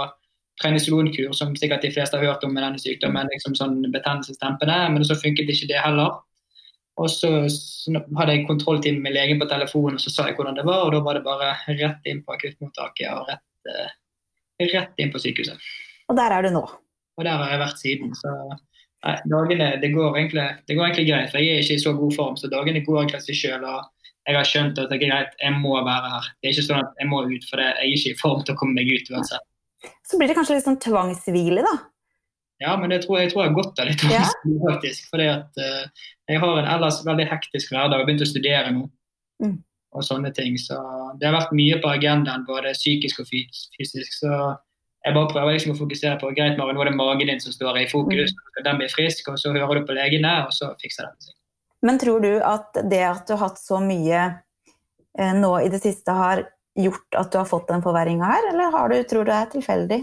prednisolonkur, 0.60 1.30
som 1.38 1.54
sikkert 1.56 1.86
de 1.86 1.94
fleste 1.96 2.18
har 2.20 2.26
hørt 2.34 2.44
om 2.44 2.52
med 2.56 2.66
denne 2.66 2.82
sykdommen. 2.82 3.30
liksom 3.32 3.56
sånn 3.56 3.78
betennelsestempende, 3.94 4.80
Men 4.92 5.06
så 5.08 5.16
funket 5.16 5.48
ikke 5.54 5.72
det 5.72 5.80
heller. 5.86 6.20
Og 7.00 7.08
så 7.08 7.30
hadde 8.18 8.34
jeg 8.34 8.48
kontrolltime 8.48 9.00
med 9.00 9.16
legen 9.16 9.40
på 9.40 9.48
telefonen, 9.48 9.96
og 9.96 10.04
så 10.04 10.12
sa 10.12 10.28
jeg 10.28 10.36
hvordan 10.36 10.58
det 10.58 10.66
var. 10.68 10.84
Og 10.84 10.92
da 10.92 11.00
var 11.06 11.16
det 11.16 11.24
bare 11.24 11.54
rett 11.70 12.10
inn 12.12 12.24
på 12.26 12.36
akuttmottaket 12.36 13.08
og 13.14 13.30
rett, 13.30 13.46
eh, 13.72 14.68
rett 14.74 15.00
inn 15.00 15.14
på 15.14 15.22
sykehuset. 15.24 15.56
Og 16.10 16.18
der 16.20 16.36
er 16.36 16.44
du 16.44 16.52
nå. 16.58 16.66
Og 17.20 17.24
der 17.24 17.40
har 17.40 17.54
jeg 17.54 17.62
vært 17.64 17.80
siden. 17.80 18.12
Så 18.16 18.34
nei, 19.06 19.16
dagene 19.32 19.70
det 19.82 19.92
går, 19.94 20.18
egentlig, 20.18 20.48
det 20.68 20.78
går 20.78 20.88
egentlig 20.88 21.08
greit. 21.12 21.32
For 21.32 21.44
jeg 21.44 21.56
er 21.56 21.64
ikke 21.64 21.78
i 21.80 21.84
så 21.86 21.94
god 21.98 22.18
form, 22.18 22.40
så 22.40 22.52
dagene 22.52 22.84
går 22.86 23.02
egentlig 23.04 23.22
seg 23.28 23.40
sjøl. 23.40 23.68
Og 23.70 24.10
jeg 24.28 24.38
har 24.38 24.50
skjønt 24.50 24.82
at 24.82 24.92
det 24.92 25.00
er 25.00 25.06
greit, 25.06 25.38
jeg 25.42 25.56
må 25.60 25.78
være 25.78 26.16
her. 26.16 26.34
Det 26.40 26.50
er 26.50 26.58
ikke 26.58 26.68
sånn 26.68 26.84
at 26.84 27.00
jeg 27.02 27.12
må 27.12 27.24
ut, 27.26 27.48
for 27.50 27.62
det, 27.62 27.70
jeg 27.70 27.86
er 27.86 27.96
ikke 28.00 28.12
i 28.16 28.20
form 28.20 28.44
til 28.44 28.56
å 28.56 28.60
komme 28.60 28.78
meg 28.78 28.92
ut 28.92 29.14
uansett. 29.14 29.46
Så 30.06 30.20
blir 30.20 30.30
det 30.30 30.36
kanskje 30.36 30.58
litt 30.58 30.68
sånn 30.68 30.82
tvangshvile, 30.84 31.64
da. 31.66 31.78
Ja, 32.60 32.76
men 32.76 32.92
det 32.92 33.06
tror 33.06 33.20
jeg, 33.20 33.30
jeg 33.30 33.34
tror 33.34 33.46
jeg 33.46 33.50
har 33.50 33.58
godt 33.62 33.80
av 33.80 33.88
litt, 33.88 34.02
Ja. 34.12 34.26
faktisk. 34.68 35.08
Fordi 35.14 35.28
at 35.32 35.62
uh, 35.64 36.08
jeg 36.28 36.42
har 36.44 36.58
en 36.60 36.72
ellers 36.76 37.00
veldig 37.08 37.28
hektisk 37.30 37.72
hverdag. 37.72 38.02
Har 38.02 38.08
begynt 38.10 38.26
å 38.26 38.28
studere 38.28 38.74
nå. 38.76 38.90
Mm. 39.40 39.56
Og 39.96 40.04
sånne 40.06 40.34
ting. 40.36 40.58
Så 40.60 40.76
det 41.22 41.30
har 41.30 41.38
vært 41.38 41.56
mye 41.56 41.80
på 41.80 41.90
agendaen, 41.90 42.44
både 42.46 42.76
psykisk 42.76 43.24
og 43.24 43.30
fysisk. 43.32 44.12
Så 44.20 44.34
jeg 45.06 45.16
bare 45.16 45.32
prøver 45.32 45.56
liksom 45.56 45.74
å 45.74 45.80
fokusere 45.80 46.20
på 46.20 46.32
greit, 46.36 46.58
Mari, 46.60 46.76
nå 46.76 46.84
er 46.84 46.90
det 46.90 47.00
magen 47.00 47.32
din 47.32 47.40
som 47.40 47.54
står 47.56 47.78
i 47.80 47.88
fokus. 47.88 48.34
Den 48.66 48.80
blir 48.82 48.92
frisk, 48.92 49.32
og 49.32 49.40
så 49.40 49.54
hører 49.56 49.80
du 49.80 49.88
på 49.88 49.96
legene, 49.96 50.34
og 50.44 50.52
så 50.56 50.74
fikser 50.82 51.08
den 51.08 51.20
seg. 51.24 51.36
Men 51.88 52.00
tror 52.02 52.20
du 52.26 52.32
at 52.44 52.76
det 52.92 53.04
at 53.08 53.24
du 53.28 53.38
har 53.38 53.46
hatt 53.48 53.62
så 53.62 53.80
mye 53.80 54.24
eh, 54.28 55.36
nå 55.38 55.54
i 55.64 55.70
det 55.72 55.80
siste, 55.86 56.12
har 56.12 56.44
gjort 56.80 57.20
at 57.22 57.32
du 57.32 57.40
har 57.40 57.48
fått 57.48 57.70
den 57.72 57.84
forverringa 57.86 58.28
her, 58.28 58.50
eller 58.52 58.76
har 58.76 58.92
du, 58.92 58.98
tror 59.08 59.24
du 59.24 59.32
det 59.32 59.38
er 59.38 59.54
tilfeldig? 59.56 60.00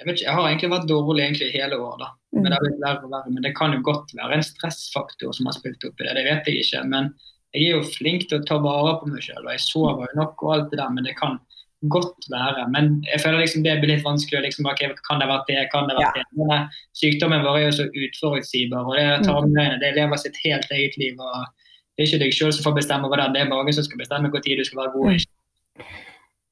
Jeg, 0.00 0.06
vet 0.08 0.16
ikke, 0.16 0.26
jeg 0.28 0.36
har 0.36 0.48
egentlig 0.48 0.72
vært 0.74 0.88
dårlig 0.88 1.24
egentlig 1.24 1.50
hele 1.56 1.80
året, 1.80 2.04
da. 2.04 2.12
Mm. 2.30 2.38
Men 2.42 2.46
det 2.46 2.54
har 2.54 2.64
blitt 2.64 2.84
verre 2.84 3.04
og 3.04 3.14
verre. 3.14 3.34
Men 3.34 3.44
det 3.44 3.56
kan 3.56 3.74
jo 3.74 3.82
godt 3.84 4.14
være 4.16 4.36
en 4.38 4.46
stressfaktor 4.46 5.34
som 5.36 5.48
har 5.48 5.56
spilt 5.56 5.84
opp 5.88 6.00
i 6.00 6.06
det. 6.06 6.14
Det 6.16 6.26
vet 6.28 6.48
jeg 6.48 6.64
ikke. 6.64 6.84
Men 6.92 7.10
jeg 7.56 7.66
er 7.66 7.74
jo 7.74 7.90
flink 7.96 8.28
til 8.30 8.38
å 8.38 8.46
ta 8.48 8.60
vare 8.62 8.94
på 9.00 9.10
meg 9.10 9.24
sjøl, 9.26 9.42
og 9.42 9.52
jeg 9.52 9.64
sover 9.64 10.06
jo 10.06 10.20
nok 10.20 10.44
og 10.46 10.54
alt 10.54 10.70
det 10.72 10.80
der. 10.80 10.94
Men 10.94 11.08
det 11.08 11.16
kan 11.18 11.40
godt 11.88 12.28
være. 12.28 12.66
Men 12.74 13.04
jeg 13.12 13.20
føler 13.22 13.40
liksom 13.40 13.64
det 13.64 13.78
blir 13.80 13.94
litt 13.94 14.04
vanskelig. 14.04 14.42
Liksom, 14.46 14.68
okay, 14.68 14.92
kan 15.08 15.22
det 15.22 15.28
være 15.30 15.44
det? 15.48 15.62
Kan 15.72 15.88
det 15.88 15.96
være 15.96 16.10
ja. 16.10 16.12
det? 16.20 16.26
Men 16.36 16.54
eh, 16.56 16.78
sykdommen 17.00 17.44
vår 17.46 17.58
er 17.58 17.66
jo 17.68 17.78
så 17.78 17.88
utforutsigbar, 17.88 18.84
og 18.84 18.98
det 18.98 19.06
er 19.06 19.24
tarmgreiene 19.24 19.80
det 19.80 19.94
lever 19.96 20.20
sitt 20.20 20.36
helt 20.44 20.68
eget 20.76 20.98
liv. 21.00 21.16
og 21.16 21.48
Det 21.94 22.04
er 22.04 22.10
ikke 22.10 22.24
deg 22.24 22.36
selv 22.36 22.56
som 22.56 22.68
får 22.68 22.78
bestemme 22.82 23.08
over 23.08 23.22
det, 23.22 23.32
det 23.36 23.44
er 23.44 23.52
mange 23.54 23.72
som 23.76 23.86
skal 23.86 24.02
bestemme 24.02 24.32
hvor 24.32 24.44
tid 24.44 24.60
du 24.60 24.66
skal 24.68 24.82
være 24.82 24.94
god. 24.96 25.26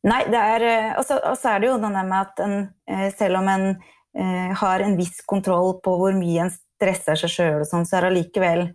Nei, 0.09 0.23
det 0.31 0.43
eh, 0.63 0.93
Og 0.97 1.05
så 1.05 1.53
er 1.53 1.61
det 1.61 1.73
jo 1.73 1.81
den 1.83 1.99
med 1.99 2.19
at 2.21 2.41
en, 2.45 2.57
eh, 2.91 3.09
selv 3.19 3.41
om 3.43 3.49
en 3.51 3.69
eh, 3.73 4.51
har 4.63 4.85
en 4.85 4.97
viss 4.97 5.21
kontroll 5.27 5.77
på 5.85 5.97
hvor 6.01 6.17
mye 6.17 6.47
en 6.47 6.55
stresser 6.55 7.19
seg 7.19 7.33
sjøl, 7.35 7.65
sånn, 7.67 7.87
så 7.87 7.99
er 7.99 8.07
det 8.07 8.13
allikevel 8.13 8.69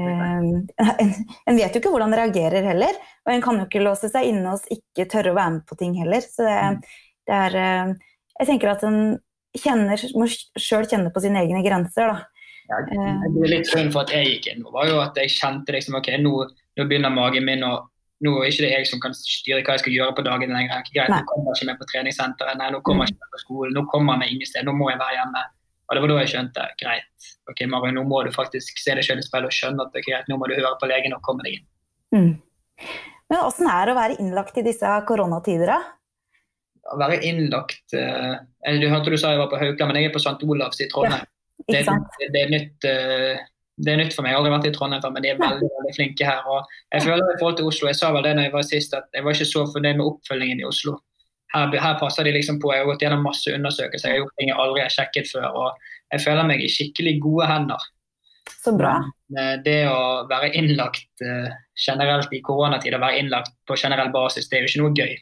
eh, 0.00 1.10
en, 1.48 1.58
vet 1.58 1.74
jo 1.74 1.82
ikke 1.82 1.92
hvordan 1.92 2.12
en 2.12 2.20
reagerer 2.22 2.68
heller. 2.70 2.98
Og 3.26 3.34
en 3.34 3.44
kan 3.44 3.60
jo 3.60 3.68
ikke 3.68 3.84
låse 3.84 4.10
seg 4.12 4.30
inne 4.30 4.54
og 4.54 4.72
ikke 4.72 5.08
tørre 5.10 5.34
å 5.34 5.38
være 5.38 5.58
med 5.58 5.66
på 5.68 5.78
ting 5.80 5.94
heller. 6.00 6.24
Så 6.24 6.46
det, 6.46 6.56
det 7.28 7.38
er 7.48 7.60
eh, 7.62 7.94
Jeg 8.40 8.48
tenker 8.48 8.72
at 8.72 8.84
en 8.88 9.00
kjenner, 9.52 10.00
må 10.16 10.26
sjøl 10.32 10.88
kjenne 10.88 11.12
på 11.12 11.22
sine 11.22 11.42
egne 11.44 11.60
grenser, 11.64 12.08
da. 12.08 12.28
Jeg 12.72 13.32
ble 13.34 13.48
litt 13.50 13.68
grunn 13.68 13.90
for 13.92 14.06
at 14.06 14.12
jeg 14.14 14.28
gikk 14.30 14.46
inn, 14.48 14.62
nå 14.64 14.70
var 14.72 14.86
jo 14.88 15.00
at 15.02 15.18
jeg 15.18 15.34
kjente 15.34 15.74
liksom, 15.74 15.98
ok, 15.98 16.08
nå, 16.22 16.30
nå 16.78 16.86
begynner 16.88 17.12
magen 17.12 17.44
min 17.44 17.64
å 17.66 17.74
nå 18.22 18.36
er 18.38 18.52
ikke 18.52 18.62
det 18.62 18.70
jeg 18.70 18.86
som 18.86 19.00
kan 19.02 19.14
styre 19.18 19.64
hva 19.66 19.74
jeg 19.74 19.82
skal 19.82 19.96
gjøre 19.96 20.14
på 20.14 20.24
dagen 20.26 20.54
lenger. 20.54 20.84
Greit, 20.94 21.10
nå 21.10 21.18
kommer 21.26 21.50
jeg 21.50 21.58
ikke 21.58 21.68
med 21.72 21.80
på 21.80 21.88
treningssenteret, 21.90 22.58
nei, 22.60 22.68
nå 22.70 22.78
kommer 22.86 23.08
jeg 23.08 23.16
ikke 23.16 23.26
med 23.26 23.34
på 23.34 23.40
skolen, 23.42 23.74
nå 23.74 23.82
kommer 23.90 24.14
jeg 24.14 24.22
meg 24.22 24.34
ingen 24.36 24.50
sted, 24.50 24.66
nå 24.68 24.74
må 24.78 24.92
jeg 24.92 25.00
være 25.00 25.16
hjemme. 25.18 25.42
Og 25.88 25.96
det 25.96 26.02
var 26.04 26.12
da 26.12 26.18
jeg 26.20 26.30
skjønte 26.32 26.66
greit, 26.80 27.30
ok 27.52 27.64
Marion, 27.70 28.00
nå 28.00 28.04
må 28.08 28.24
du 28.26 28.32
faktisk 28.34 28.80
se 28.80 28.96
deg 28.98 29.06
selv 29.06 29.22
i 29.22 29.26
speilet 29.26 29.52
og 29.52 29.56
skjønne 29.56 29.86
at 29.86 29.98
er 30.02 30.28
nå 30.28 30.38
må 30.40 30.50
du 30.50 30.56
høre 30.56 30.74
på 30.80 30.90
legen 30.90 31.14
og 31.16 31.22
komme 31.26 31.44
deg 31.46 31.60
inn. 31.60 31.66
Mm. 32.12 32.32
Men 33.32 33.46
åssen 33.46 33.68
er 33.70 33.86
det 33.88 33.94
å 33.94 33.96
være 33.96 34.16
innlagt 34.20 34.58
i 34.60 34.64
disse 34.66 34.88
koronatider, 35.08 35.72
da? 35.72 35.78
Å 36.92 36.98
være 36.98 37.20
innlagt 37.24 37.94
eh, 37.96 38.34
Du 38.80 38.88
hørte 38.90 39.12
du 39.12 39.16
sa 39.20 39.30
jeg 39.32 39.40
var 39.40 39.48
på 39.52 39.60
Haukland, 39.60 39.92
men 39.92 40.00
jeg 40.00 40.10
er 40.10 40.16
på 40.16 40.20
St. 40.20 40.34
Olavs 40.44 40.82
i 40.82 40.88
Trondheim. 40.90 41.24
Ikke 41.62 41.78
det, 41.78 41.94
det, 42.18 42.28
det, 42.34 42.42
er 42.42 42.50
nytt, 42.52 42.88
eh, 42.90 43.44
det 43.78 43.94
er 43.94 44.02
nytt 44.02 44.16
for 44.16 44.24
meg. 44.24 44.32
Jeg 44.32 44.36
har 44.36 44.42
aldri 44.42 44.54
vært 44.56 44.68
i 44.68 44.74
Trondheim 44.76 45.14
men 45.14 45.24
de 45.24 45.30
er 45.30 45.40
veldig 45.40 45.70
veldig 45.78 45.94
flinke 45.96 46.28
her. 46.28 46.42
og 46.50 46.74
jeg 46.92 47.06
føler 47.06 47.22
i 47.22 47.38
forhold 47.38 47.56
til 47.60 47.70
Oslo, 47.70 47.88
jeg 47.88 48.00
sa 48.00 48.10
vel 48.12 48.26
det 48.26 48.34
når 48.36 48.48
jeg 48.48 48.54
var 48.56 48.68
sist, 48.68 48.98
at 48.98 49.08
jeg 49.14 49.24
var 49.24 49.38
ikke 49.38 49.52
så 49.54 49.64
fornøyd 49.72 50.00
med 50.00 50.08
oppfølgingen 50.10 50.60
i 50.60 50.68
Oslo. 50.68 50.98
Her, 51.54 51.72
her 51.84 51.96
passer 52.00 52.28
de 52.28 52.34
liksom 52.36 52.58
på. 52.60 52.72
Jeg 52.74 52.82
har 52.82 52.90
gått 52.90 53.04
gjennom 53.04 53.24
masse 53.28 53.52
undersøkelser, 53.52 54.08
jeg 54.08 54.18
har 54.18 54.24
gjort 54.24 54.38
ting 54.40 54.52
jeg 54.52 54.60
aldri 54.66 54.84
har 54.84 54.92
sjekket 54.92 55.32
før. 55.32 55.48
og 55.62 55.90
Jeg 56.12 56.24
føler 56.24 56.46
meg 56.48 56.62
i 56.62 56.68
skikkelig 56.70 57.16
gode 57.24 57.48
hender. 57.48 57.84
Så 58.62 58.74
bra. 58.76 58.96
Eh, 59.38 59.54
det 59.64 59.78
å 59.88 60.26
være 60.30 60.52
innlagt 60.58 61.22
eh, 61.24 61.48
generelt 61.86 62.32
i 62.34 62.42
koronatid, 62.44 62.94
å 62.94 63.00
være 63.02 63.22
innlagt 63.22 63.54
på 63.66 63.78
generell 63.80 64.10
basis, 64.14 64.48
det 64.50 64.58
er 64.58 64.66
jo 64.66 64.70
ikke 64.70 64.82
noe 64.82 64.94
gøy. 64.98 65.14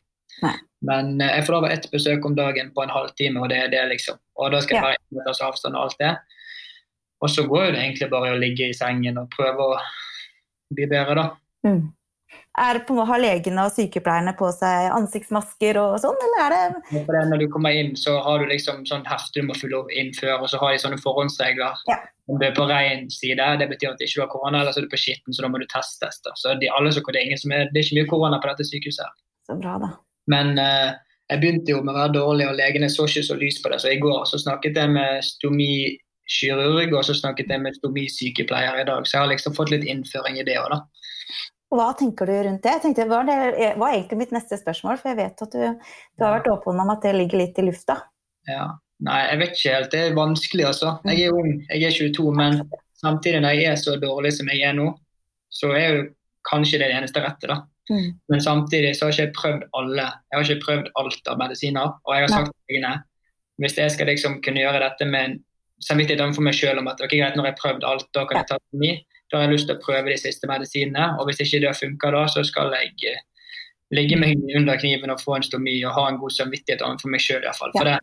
Nei. 0.44 0.56
Men 0.88 1.14
eh, 1.20 1.35
jeg 1.38 1.47
får 1.47 1.59
av 1.61 1.68
ett 1.70 1.87
besøk 1.92 2.26
om 2.26 2.35
dagen 2.37 2.73
på 2.76 2.85
en 2.85 2.92
halvtime, 2.94 3.40
og 3.40 3.49
det 3.52 3.61
er 3.64 3.73
det, 3.73 3.85
liksom. 3.92 4.18
Og 4.40 4.52
da 4.54 4.61
skal 4.64 4.76
jeg 4.76 4.82
Ja. 4.82 4.88
være 4.88 5.00
en 5.00 5.18
meters 5.20 5.42
avstand 5.47 5.76
og 5.76 5.87
alt 5.87 5.99
det. 6.00 6.12
Og 7.20 7.28
så 7.30 7.44
går 7.47 7.73
det 7.75 7.80
egentlig 7.85 8.11
bare 8.11 8.32
å 8.35 8.40
ligge 8.40 8.70
i 8.70 8.76
sengen 8.76 9.18
og 9.20 9.30
prøve 9.37 9.66
å 9.75 9.80
bli 10.75 10.87
bedre, 10.88 11.14
da. 11.14 11.26
Mm. 11.68 11.82
Er 12.60 12.80
på, 12.87 12.96
Har 13.06 13.20
legene 13.22 13.64
og 13.64 13.72
sykepleierne 13.72 14.34
på 14.38 14.49
seg 14.52 14.90
ansiktsmasker 14.96 15.78
og 15.80 15.96
sånn, 16.02 16.18
eller 16.26 16.40
er 16.44 16.75
det 16.90 17.25
Når 17.30 17.44
du 17.44 17.46
kommer 17.52 17.76
inn, 17.76 17.92
så 17.96 18.16
har 18.25 18.42
du 18.42 18.50
liksom 18.50 18.82
sånn 18.88 19.06
hefte 19.08 19.40
du 19.40 19.46
må 19.49 19.56
fylle 19.58 19.84
inn 19.94 20.10
før, 20.16 20.42
og 20.42 20.50
så 20.50 20.60
har 20.62 20.75
de 20.75 20.82
sånne 20.82 21.00
forhåndsregler. 21.02 21.84
Ja. 21.90 22.00
Om 22.30 22.40
du 22.40 22.46
er 22.46 22.56
på 22.56 22.66
ren 22.70 23.08
side, 23.10 23.46
det 23.60 23.68
betyr 23.70 23.92
at 23.92 24.02
du 24.02 24.06
ikke 24.06 24.25
har 24.25 24.32
korona, 24.32 24.60
eller 24.60 24.75
så 24.75 24.82
er 24.82 24.87
du 24.87 24.92
på 24.92 25.00
skitten, 25.00 25.34
så 25.34 25.46
da 25.46 25.50
må 25.50 25.62
du 25.62 25.66
testes. 25.70 26.20
Da. 26.26 26.34
Så 26.38 26.54
de, 26.60 26.68
alle, 26.75 26.92
så, 26.94 27.02
det, 27.06 27.22
er 27.22 27.30
ingen 27.30 27.42
som 27.42 27.54
er, 27.54 27.70
det 27.70 27.80
er 27.80 27.87
ikke 27.87 28.00
mye 28.00 28.10
korona 28.12 28.42
på 28.42 28.50
dette 28.50 28.66
sykehuset. 28.68 29.22
så 29.46 29.56
bra, 29.58 29.78
da? 29.82 29.94
Men 30.30 30.52
uh, 30.58 30.92
jeg 31.30 31.42
begynte 31.42 31.75
jo 31.75 31.80
med 31.82 31.94
å 31.94 31.99
være 31.99 32.14
dårlig, 32.18 32.46
og 32.50 32.58
legene 32.58 32.90
så 32.90 33.06
ikke 33.06 33.26
så 33.26 33.38
lys 33.38 33.60
på 33.62 33.70
det. 33.70 33.80
Så 33.82 33.92
i 33.92 34.00
går 34.02 34.25
så 34.26 34.40
snakket 34.42 34.78
jeg 34.78 34.90
med 34.90 35.22
stomikirurg, 35.26 36.94
og 36.94 37.04
så 37.06 37.14
snakket 37.18 37.52
jeg 37.54 37.62
med 37.62 37.78
stomisykepleier 37.78 38.82
i 38.82 38.87
dag. 38.88 39.06
Så 39.06 39.16
jeg 39.16 39.25
har 39.25 39.30
liksom 39.30 39.54
fått 39.54 39.70
litt 39.75 39.87
innføring 39.87 40.40
i 40.40 40.46
det 40.46 40.58
òg, 40.58 40.75
da. 40.75 40.80
Hva 41.70 41.88
tenker 41.98 42.26
du 42.26 42.34
rundt 42.34 42.64
det? 42.64 42.76
Jeg 42.76 42.82
tenkte, 42.82 43.06
var, 43.10 43.26
det 43.28 43.72
var 43.78 43.94
egentlig 43.94 44.18
mitt 44.24 44.32
neste 44.34 44.58
spørsmål, 44.58 44.98
for 44.98 45.12
jeg 45.12 45.20
vet 45.20 45.42
at 45.46 45.52
du, 45.54 45.90
du 46.18 46.24
har 46.24 46.38
vært 46.38 46.50
åpen 46.50 46.80
om 46.82 46.90
at 46.90 47.04
det 47.06 47.14
ligger 47.14 47.44
litt 47.44 47.60
i 47.62 47.66
lufta. 47.68 48.00
Ja. 48.50 48.72
Nei, 49.06 49.20
jeg 49.30 49.40
vet 49.40 49.54
ikke 49.54 49.74
helt. 49.76 49.92
Det 49.92 50.00
er 50.02 50.16
vanskelig, 50.16 50.64
altså. 50.68 50.94
Jeg 51.08 51.28
er 51.28 51.36
ung, 51.36 51.52
jeg 51.70 51.86
er 51.86 51.94
22, 51.94 52.24
men 52.36 52.58
samtidig 53.00 53.40
når 53.40 53.54
jeg 53.56 53.68
er 53.70 53.78
så 53.80 53.94
dårlig 54.02 54.34
som 54.36 54.50
jeg 54.52 54.66
er 54.66 54.74
nå, 54.76 54.90
så 55.50 55.70
er 55.76 55.86
jo 55.86 56.02
kanskje 56.50 56.82
det 56.82 56.90
eneste 56.92 57.22
rette, 57.24 57.48
da. 57.48 57.62
Mm. 57.90 58.10
Men 58.30 58.42
samtidig 58.44 58.96
så 58.96 59.06
har 59.06 59.14
ikke 59.14 59.22
jeg 59.22 59.36
prøvd 59.38 59.62
alle. 59.78 60.08
Jeg 60.30 60.36
har 60.36 60.50
ikke 60.50 60.66
prøvd 60.66 60.90
alt 61.00 61.30
av 61.32 61.38
medisiner. 61.40 61.94
Og 62.06 62.14
jeg 62.14 62.26
har 62.26 62.34
sagt 62.34 62.52
til 62.52 62.74
legene 62.74 62.96
hvis 63.60 63.76
jeg 63.76 63.92
skal 63.92 64.08
liksom 64.08 64.38
kunne 64.44 64.62
gjøre 64.62 64.80
dette 64.80 65.04
med 65.08 65.26
en 65.26 65.34
samvittighet 65.84 66.22
overfor 66.24 66.46
meg 66.46 66.56
sjøl 66.56 66.78
om 66.80 66.86
at 66.88 67.00
ok, 67.04 67.12
greit, 67.12 67.34
når 67.36 67.50
jeg 67.50 67.54
har 67.54 67.58
prøvd 67.60 67.86
alt, 67.88 68.06
da 68.16 68.22
kan 68.28 68.40
jeg 68.40 68.48
ta 68.48 68.56
stomi, 68.60 68.92
da 69.30 69.38
har 69.38 69.46
jeg 69.46 69.56
lyst 69.56 69.68
til 69.70 69.78
å 69.78 69.82
prøve 69.82 70.10
de 70.10 70.18
siste 70.18 70.49
medisinene. 70.50 71.14
Og 71.18 71.28
hvis 71.28 71.42
ikke 71.44 71.62
det 71.64 71.75
funker 71.78 72.14
da, 72.16 72.25
så 72.30 72.42
skal 72.46 72.72
jeg 72.75 72.94
eh, 73.10 73.20
ligge 73.94 74.18
meg 74.18 74.38
under 74.58 74.78
kniven 74.80 75.12
og 75.14 75.22
få 75.22 75.38
en 75.38 75.46
stomi 75.46 75.78
og 75.84 75.94
ha 75.96 76.08
en 76.10 76.18
god 76.20 76.34
samvittighet 76.34 76.82
overfor 76.87 77.14
meg 77.14 77.22
sjøl 77.25 77.44
iallfall. 77.44 77.75
For 77.76 77.87
det, 77.87 77.99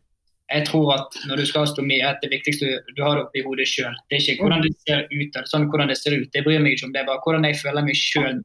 jeg 0.48 0.64
tror 0.70 0.94
at 0.96 1.20
når 1.28 1.42
du 1.42 1.46
skal 1.50 1.66
ha 1.66 1.72
stomi, 1.74 2.00
er 2.00 2.16
det 2.22 2.32
viktigste 2.32 2.78
du, 2.96 3.04
har 3.04 3.18
det 3.18 3.26
oppi 3.26 3.44
hodet 3.44 3.68
sjøl. 3.68 3.96
Det 4.08 4.20
er 4.20 4.24
ikke 4.24 4.46
hvordan 4.46 4.64
det 4.64 4.74
ser 4.88 5.04
ut, 5.12 5.40
sånn 5.52 5.68
hvordan 5.68 5.92
det 5.92 6.00
ser 6.00 6.16
ut. 6.16 6.32
Det 6.32 6.44
bryr 6.46 6.64
meg 6.64 6.78
ikke 6.78 6.88
om 6.88 6.96
det, 6.96 7.04
bare 7.10 7.24
hvordan 7.26 7.48
jeg 7.50 7.60
føler 7.60 7.88
meg 7.88 8.00
sjøl. 8.00 8.42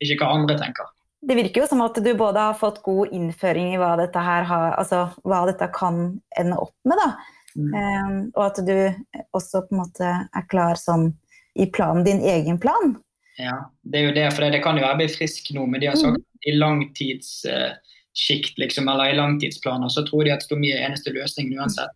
Ikke 0.00 0.18
hva 0.22 0.32
andre 0.38 0.56
tenker. 0.60 0.88
Det 1.22 1.36
virker 1.38 1.62
jo 1.62 1.68
som 1.70 1.84
at 1.84 2.00
du 2.02 2.08
både 2.18 2.48
har 2.48 2.56
fått 2.58 2.80
god 2.82 3.12
innføring 3.14 3.76
i 3.76 3.78
hva 3.78 3.92
dette, 4.00 4.18
her 4.18 4.48
har, 4.48 4.72
altså, 4.80 5.04
hva 5.28 5.44
dette 5.46 5.68
kan 5.76 6.00
ende 6.40 6.58
opp 6.58 6.74
med, 6.88 6.98
da. 6.98 7.10
Mm. 7.52 7.74
Um, 7.76 8.16
og 8.32 8.46
at 8.46 8.58
du 8.64 8.76
også 9.36 9.66
på 9.66 9.76
en 9.76 9.82
måte 9.82 10.08
er 10.08 10.46
klar 10.48 10.80
sånn 10.80 11.10
i 11.54 11.66
planen, 11.66 12.04
din 12.04 12.20
egen 12.20 12.60
plan. 12.60 12.96
Ja, 13.40 13.56
det 13.82 13.98
er 13.98 14.04
jo 14.06 14.14
det, 14.16 14.34
for 14.34 14.44
det, 14.44 14.52
det 14.56 14.62
kan 14.64 14.78
jo 14.78 14.84
være 14.84 15.00
blir 15.02 15.16
frisk 15.16 15.50
nå, 15.56 15.66
men 15.66 15.80
de 15.80 15.86
har 15.88 15.98
sagt 16.00 16.48
i 16.48 16.52
langtidssjikt, 16.56 18.58
liksom, 18.60 18.88
eller 18.88 19.12
i 19.12 19.18
langtidsplaner, 19.18 19.88
så 19.88 20.06
tror 20.06 20.24
de 20.26 20.34
at 20.34 20.44
stomi 20.44 20.68
er 20.72 20.86
eneste 20.86 21.14
løsningen 21.14 21.60
uansett. 21.60 21.94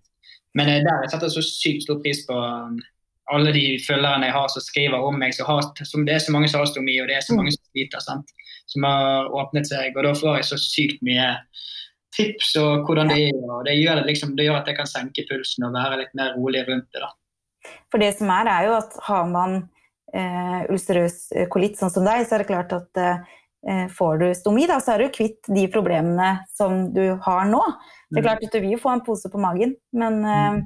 Men 0.56 0.66
eh, 0.72 0.84
der 0.84 1.02
jeg 1.04 1.12
setter 1.12 1.32
så 1.32 1.42
sykt 1.44 1.82
stor 1.84 1.98
pris 2.04 2.20
på 2.28 2.36
um, 2.36 2.78
alle 3.32 3.52
de 3.52 3.64
følgerne 3.84 4.28
jeg 4.28 4.36
har 4.36 4.48
som 4.52 4.64
skriver 4.64 5.02
om 5.02 5.18
meg. 5.20 5.34
Har, 5.48 5.62
som 5.84 6.06
det 6.06 6.14
er 6.14 6.24
så 6.24 6.32
mange 6.32 6.48
som 6.48 6.62
har 6.62 6.70
stomi, 6.70 6.94
og 7.02 7.08
det 7.10 7.16
er 7.18 7.26
så 7.26 7.36
mange 7.36 7.52
som 7.54 7.64
sliter, 7.72 8.00
sant? 8.04 8.28
som 8.66 8.86
har 8.86 9.28
åpnet 9.30 9.68
seg. 9.68 9.94
Og 9.94 10.06
da 10.06 10.12
får 10.16 10.40
jeg 10.40 10.48
så 10.48 10.58
sykt 10.58 11.02
mye 11.06 11.28
tips 12.16 12.54
og 12.60 12.86
hvordan 12.86 13.12
det 13.12 13.20
er. 13.28 13.44
og 13.44 13.66
Det 13.66 13.76
gjør, 13.76 14.00
det 14.00 14.10
liksom, 14.10 14.34
det 14.38 14.48
gjør 14.48 14.60
at 14.62 14.70
jeg 14.70 14.78
kan 14.78 14.90
senke 14.90 15.26
pulsen 15.28 15.68
og 15.68 15.76
være 15.76 16.00
litt 16.02 16.18
mer 16.18 16.34
rolig 16.38 16.64
rundt 16.68 16.88
det. 16.94 17.04
da. 17.04 17.12
For 17.92 18.02
det 18.02 18.12
som 18.18 18.30
er, 18.34 18.50
er 18.50 18.68
jo 18.68 18.76
at 18.78 18.94
har 19.08 19.26
man 19.30 19.56
eh, 20.14 20.60
ulcerøs 20.72 21.18
kolitt 21.52 21.80
sånn 21.80 21.92
som 21.94 22.06
deg, 22.06 22.26
så 22.26 22.36
er 22.36 22.44
det 22.44 22.50
klart 22.50 22.74
at 22.76 23.02
eh, 23.02 23.84
får 23.96 24.22
du 24.22 24.28
stomi, 24.38 24.68
da, 24.70 24.78
så 24.82 24.94
er 24.94 25.04
du 25.04 25.14
kvitt 25.14 25.50
de 25.50 25.66
problemene 25.72 26.36
som 26.56 26.88
du 26.94 27.04
har 27.26 27.46
nå. 27.50 27.62
Det 28.10 28.22
er 28.22 28.28
klart 28.28 28.46
at 28.46 28.54
du 28.54 28.62
vil 28.62 28.76
jo 28.76 28.82
få 28.82 28.94
en 28.94 29.04
pose 29.06 29.30
på 29.32 29.42
magen, 29.42 29.74
men 29.96 30.22
eh, 30.22 30.64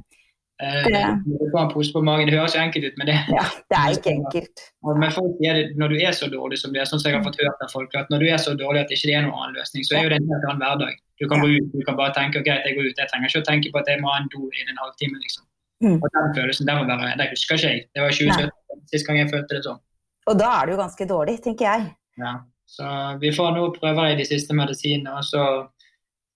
Eh, 0.62 1.14
du 1.24 1.50
får 1.52 1.60
en 1.60 1.72
pose 1.72 1.92
på 1.92 2.02
magen, 2.04 2.28
Det 2.28 2.36
høres 2.36 2.54
enkelt 2.56 2.84
ut, 2.84 2.96
men 3.00 3.08
det, 3.08 3.16
ja, 3.32 3.44
det 3.72 3.76
er 3.78 3.94
ikke 3.96 4.12
enkelt. 4.12 4.64
men 4.84 5.12
folk 5.14 5.38
sier 5.38 5.54
det, 5.56 5.62
når 5.80 5.94
du 5.94 5.96
er 6.04 6.12
så 6.12 6.26
dårlig 6.28 6.58
som 6.60 6.74
det 6.74 6.82
er, 6.82 6.88
sånn 6.90 7.00
som 7.00 7.08
jeg 7.08 7.16
har 7.16 7.24
fått 7.24 7.40
hørt 7.40 7.62
av 7.64 7.72
folk, 7.72 7.94
at 7.96 8.12
når 8.12 8.20
du 8.20 8.26
er 8.28 8.40
så 8.44 8.52
dårlig 8.52 8.82
at 8.82 8.92
det 8.92 8.98
ikke 8.98 9.14
er 9.14 9.24
noen 9.24 9.38
annen 9.38 9.56
løsning, 9.56 9.86
så 9.88 9.96
er 9.96 10.04
jo 10.04 10.10
det 10.12 10.18
en 10.20 10.28
helt 10.28 10.44
annen 10.50 10.60
hverdag. 10.60 10.98
Du 11.20 11.24
kan 11.32 11.40
gå 11.40 11.48
ut, 11.54 11.70
du 11.72 11.80
kan 11.88 11.96
bare 11.96 12.12
tenke 12.16 12.42
ok, 12.42 12.50
jeg 12.52 12.76
går 12.76 12.90
ut, 12.90 13.00
jeg 13.00 13.12
trenger 13.12 13.32
ikke 13.32 13.40
å 13.40 13.48
tenke 13.48 13.72
på 13.72 13.80
at 13.80 13.88
jeg 13.88 14.02
må 14.04 14.12
ha 14.12 14.20
en 14.20 14.28
do 14.34 14.42
innen 14.50 14.74
en 14.74 14.82
halvtime. 14.84 15.22
liksom. 15.24 15.46
Mm. 15.80 15.96
Og 15.96 16.08
den 16.12 16.34
følelsen, 16.36 16.68
der, 16.68 16.82
være, 16.84 17.16
den 17.16 17.32
husker 17.32 17.56
ikke 17.56 17.68
jeg. 17.72 17.84
Det 17.94 18.02
var 18.02 18.16
2017 18.16 18.88
sist 18.92 19.06
gang 19.06 19.20
jeg 19.20 19.30
følte 19.32 19.56
det 19.56 19.64
sånn. 19.64 19.82
Og 20.30 20.38
da 20.38 20.48
er 20.58 20.66
det 20.66 20.74
jo 20.74 20.80
ganske 20.80 21.06
dårlig, 21.08 21.36
tenker 21.44 21.66
jeg. 21.66 21.86
Ja, 22.20 22.32
så 22.68 22.88
vi 23.22 23.32
får 23.34 23.54
nå 23.56 23.68
prøver 23.78 24.12
i 24.12 24.18
de 24.18 24.26
siste 24.28 24.56
medisinene, 24.56 25.16
og 25.16 25.24
så 25.26 25.44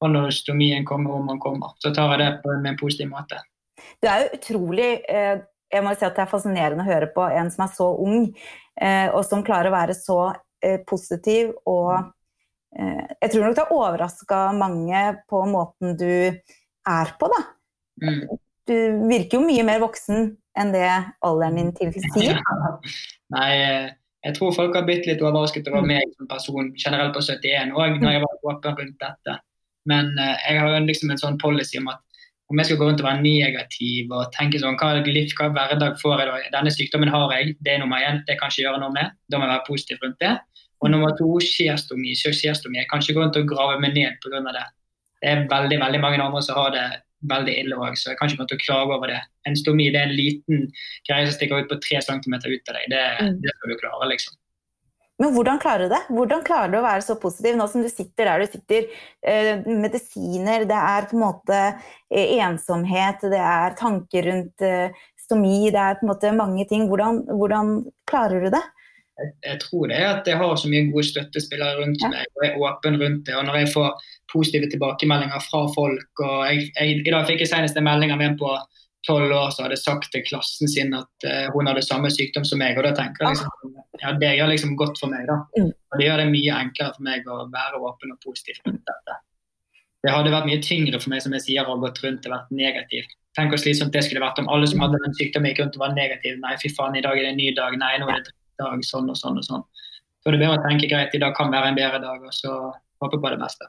får 0.00 0.14
når 0.14 0.32
stomien 0.34 0.86
kommer 0.88 1.18
om 1.18 1.28
den 1.30 1.42
kommer. 1.42 1.76
Så 1.82 1.92
tar 1.94 2.14
jeg 2.14 2.22
det 2.22 2.30
på 2.42 2.54
en, 2.54 2.64
en 2.70 2.80
positiv 2.80 3.10
måte. 3.12 3.42
Det 4.00 4.10
er 4.10 4.24
jo 4.24 4.38
utrolig 4.38 4.88
eh, 5.10 5.42
Jeg 5.74 5.82
må 5.82 5.92
si 5.98 6.06
at 6.06 6.14
det 6.14 6.22
er 6.22 6.30
fascinerende 6.30 6.84
å 6.84 6.88
høre 6.88 7.08
på 7.12 7.24
en 7.26 7.48
som 7.50 7.64
er 7.64 7.70
så 7.74 7.88
ung, 8.00 8.28
eh, 8.80 9.08
og 9.10 9.24
som 9.26 9.42
klarer 9.46 9.70
å 9.70 9.74
være 9.74 9.96
så 9.98 10.18
eh, 10.64 10.80
positiv 10.88 11.54
og 11.70 12.12
Jeg 12.74 13.30
tror 13.30 13.44
nok 13.44 13.52
det 13.54 13.62
har 13.62 13.70
overraska 13.70 14.36
mange 14.58 15.00
på 15.30 15.44
måten 15.46 15.92
du 15.94 16.08
er 16.34 17.12
på, 17.20 17.28
da. 17.30 17.38
Mm. 18.02 18.24
Du 18.68 18.76
virker 19.10 19.38
jo 19.38 19.44
mye 19.44 19.64
mer 19.66 19.82
voksen 19.82 20.30
enn 20.60 20.70
det 20.72 20.88
alderen 21.26 21.58
din 21.58 21.74
tilsier. 21.76 22.40
Nei, 23.34 23.50
jeg 24.24 24.36
tror 24.38 24.54
folk 24.56 24.76
har 24.78 24.86
blitt 24.86 25.08
litt 25.08 25.22
overrasket 25.24 25.68
over 25.72 25.84
meg 25.84 26.14
som 26.14 26.30
person 26.30 26.70
generelt 26.80 27.16
på 27.16 27.24
71 27.24 27.74
òg, 27.74 27.98
når 28.00 28.16
jeg 28.16 28.24
var 28.24 28.48
åpen 28.52 28.78
rundt 28.78 28.96
dette. 29.02 29.36
Men 29.90 30.14
jeg 30.16 30.62
har 30.62 30.78
liksom 30.86 31.12
en 31.12 31.20
sånn 31.20 31.40
policy 31.42 31.76
om 31.82 31.90
at 31.92 32.00
om 32.52 32.60
jeg 32.60 32.68
skal 32.68 32.78
gå 32.80 32.88
rundt 32.88 33.00
og 33.00 33.08
være 33.08 33.24
negativ 33.24 34.12
og 34.12 34.32
tenke 34.36 34.60
sånn 34.60 34.76
hva, 34.80 34.90
liv, 35.00 35.30
hva 35.38 35.48
hverdag 35.52 35.96
får 36.00 36.20
jeg 36.20 36.28
da? 36.28 36.40
Denne 36.58 36.72
sykdommen 36.72 37.12
har 37.12 37.32
jeg, 37.38 37.54
det 37.64 37.72
er 37.74 37.80
nummer 37.80 38.04
én, 38.04 38.20
det 38.28 38.36
kan 38.40 38.52
ikke 38.52 38.66
gjøre 38.66 38.82
noe 38.82 38.92
med. 38.94 39.14
Da 39.32 39.40
må 39.40 39.48
jeg 39.48 39.54
være 39.54 39.66
positiv 39.68 40.04
rundt 40.04 40.20
det. 40.20 40.34
Og 40.84 40.92
nummer 40.92 41.14
to, 41.16 41.28
skjerstomi. 41.40 42.12
Jeg 42.12 42.88
kan 42.90 43.00
ikke 43.00 43.16
gå 43.16 43.22
rundt 43.24 43.38
og 43.40 43.48
grave 43.48 43.78
meg 43.80 43.96
ned 43.96 44.18
pga. 44.20 44.42
det. 44.52 44.66
Det 45.24 45.30
er 45.30 45.46
veldig 45.48 45.78
veldig 45.80 46.00
mange 46.04 46.20
andre 46.20 46.42
som 46.44 46.60
har 46.60 46.74
det 46.74 46.84
veldig 47.30 47.56
ille 47.62 47.80
òg, 47.80 47.98
så 47.98 48.12
jeg 48.12 48.20
kan 48.20 48.30
ikke 48.30 48.46
og 48.46 48.62
klage 48.62 48.96
over 48.96 49.12
det. 49.12 49.20
En 49.48 49.58
stomi 49.58 49.90
det 49.92 50.00
er 50.00 50.08
en 50.10 50.16
liten 50.16 50.64
greie 51.08 51.26
som 51.26 51.36
stikker 51.36 51.64
ut 51.64 51.70
på 51.72 51.80
tre 51.84 52.00
centimeter 52.04 52.52
ut 52.52 52.72
av 52.72 52.78
deg. 52.78 52.88
Det, 52.92 53.04
det 53.44 53.54
skal 53.56 53.72
du 53.72 53.78
klare, 53.80 54.10
liksom. 54.12 54.38
Men 55.22 55.30
hvordan 55.30 55.60
klarer 55.62 55.86
du 55.86 55.92
det? 55.92 56.00
Hvordan 56.10 56.42
klarer 56.46 56.72
du 56.72 56.80
å 56.80 56.86
være 56.86 57.04
så 57.06 57.14
positiv 57.22 57.54
nå 57.58 57.68
som 57.70 57.84
du 57.84 57.90
sitter 57.90 58.26
der 58.26 58.42
du 58.42 58.50
sitter? 58.50 58.88
Eh, 59.22 59.62
medisiner, 59.62 60.64
det 60.66 60.78
er 60.78 61.06
på 61.06 61.14
en 61.14 61.22
måte 61.22 61.58
eh, 61.62 62.34
ensomhet, 62.42 63.22
det 63.30 63.38
er 63.38 63.76
tanker 63.78 64.26
rundt 64.26 64.64
eh, 64.66 65.04
stomi, 65.22 65.70
det 65.70 65.78
er 65.78 66.00
på 66.00 66.06
en 66.06 66.10
måte 66.10 66.34
mange 66.34 66.66
ting. 66.70 66.88
Hvordan, 66.90 67.22
hvordan 67.30 67.76
klarer 68.10 68.42
du 68.42 68.50
det? 68.56 68.64
Jeg, 69.22 69.58
tror 69.62 69.86
det 69.86 69.98
er 70.00 70.08
at 70.10 70.26
jeg 70.26 70.38
har 70.40 70.56
så 70.58 70.68
mye 70.70 70.88
gode 70.90 71.06
støttespillere 71.06 71.78
rundt 71.78 72.02
ja. 72.02 72.10
meg 72.10 72.38
og 72.38 72.46
er 72.46 72.56
åpen 72.66 72.96
rundt 72.98 73.28
det. 73.28 73.36
Og 73.38 73.44
når 73.46 73.60
jeg 73.62 73.72
får 73.74 74.06
positive 74.32 74.70
tilbakemeldinger 74.72 75.44
fra 75.44 75.60
folk 75.74 76.22
og 76.26 76.40
jeg, 76.48 76.70
jeg, 76.74 76.96
I 77.04 77.12
dag 77.14 77.28
fikk 77.28 77.44
jeg 77.44 77.52
senest 77.52 77.78
en 77.78 77.86
melding 77.86 78.14
av 78.14 78.24
en 78.24 78.38
på 78.40 78.50
tolv 79.06 79.32
år 79.36 79.52
som 79.54 79.66
hadde 79.66 79.78
sagt 79.78 80.10
til 80.12 80.24
klassen 80.26 80.70
sin 80.70 80.94
at 80.96 81.26
uh, 81.28 81.46
hun 81.54 81.68
hadde 81.70 81.84
samme 81.84 82.10
sykdom 82.10 82.46
som 82.48 82.58
meg. 82.62 82.78
og 82.80 82.88
da 82.88 82.94
tenker 82.96 83.26
jeg 83.26 83.36
liksom, 83.36 83.76
ja, 84.02 84.14
Det 84.20 84.32
gjør 84.38 84.52
liksom 84.54 84.76
godt 84.80 84.98
for 85.00 85.12
meg. 85.12 85.26
da. 85.30 85.38
Mm. 85.58 85.70
Og 85.70 85.98
Det 86.00 86.08
gjør 86.08 86.22
det 86.22 86.28
mye 86.32 86.60
enklere 86.64 86.96
for 86.96 87.06
meg 87.10 87.28
å 87.28 87.40
være 87.52 87.82
åpen 87.90 88.14
og 88.16 88.22
positiv 88.24 88.58
rundt 88.64 88.82
dette. 88.88 89.18
Det 90.04 90.12
hadde 90.12 90.32
vært 90.34 90.48
mye 90.48 90.62
tyngre 90.64 90.98
for 91.00 91.12
meg 91.12 91.22
som 91.24 91.32
jeg 91.36 91.44
sier, 91.46 91.68
å 91.68 91.78
gått 91.80 92.02
rundt 92.04 92.26
og 92.28 92.34
vært 92.34 92.50
negativ. 92.52 93.06
Tenk 93.36 93.54
hvor 93.54 93.60
slitsomt 93.62 93.94
det 93.94 94.02
skulle 94.06 94.22
vært 94.22 94.40
om 94.42 94.50
alle 94.52 94.66
som 94.68 94.82
hadde 94.84 95.00
den 95.00 95.14
sykdommen 95.16 95.52
gikk 95.52 95.62
rundt 95.62 95.78
og 95.78 95.84
var 95.86 95.94
negative. 95.96 96.36
Nei, 96.42 96.56
fy 96.60 96.70
faen, 96.76 96.98
i 96.98 97.04
dag 97.04 97.16
er 97.16 97.28
det 97.28 97.32
en 97.32 97.40
ny 97.40 97.54
dag. 97.56 97.76
Nei, 97.80 97.94
nå 98.02 98.10
er 98.12 98.20
det 98.20 98.34
dag, 98.60 98.84
sånn 98.86 99.10
og 99.10 99.18
sånn 99.18 99.40
og 99.40 99.46
sånn. 99.46 99.64
Så 100.22 100.32
det 100.32 100.38
er 100.38 100.46
bedre 100.46 100.60
å 100.60 100.64
tenke 100.64 100.88
greit, 100.88 101.14
i 101.14 101.20
dag 101.20 101.34
kan 101.36 101.52
være 101.52 101.72
en 101.72 101.78
bedre 101.78 102.00
dag, 102.00 102.22
og 102.24 102.32
så 102.32 102.54
håpe 103.02 103.20
på 103.20 103.32
det 103.32 103.40
beste. 103.42 103.68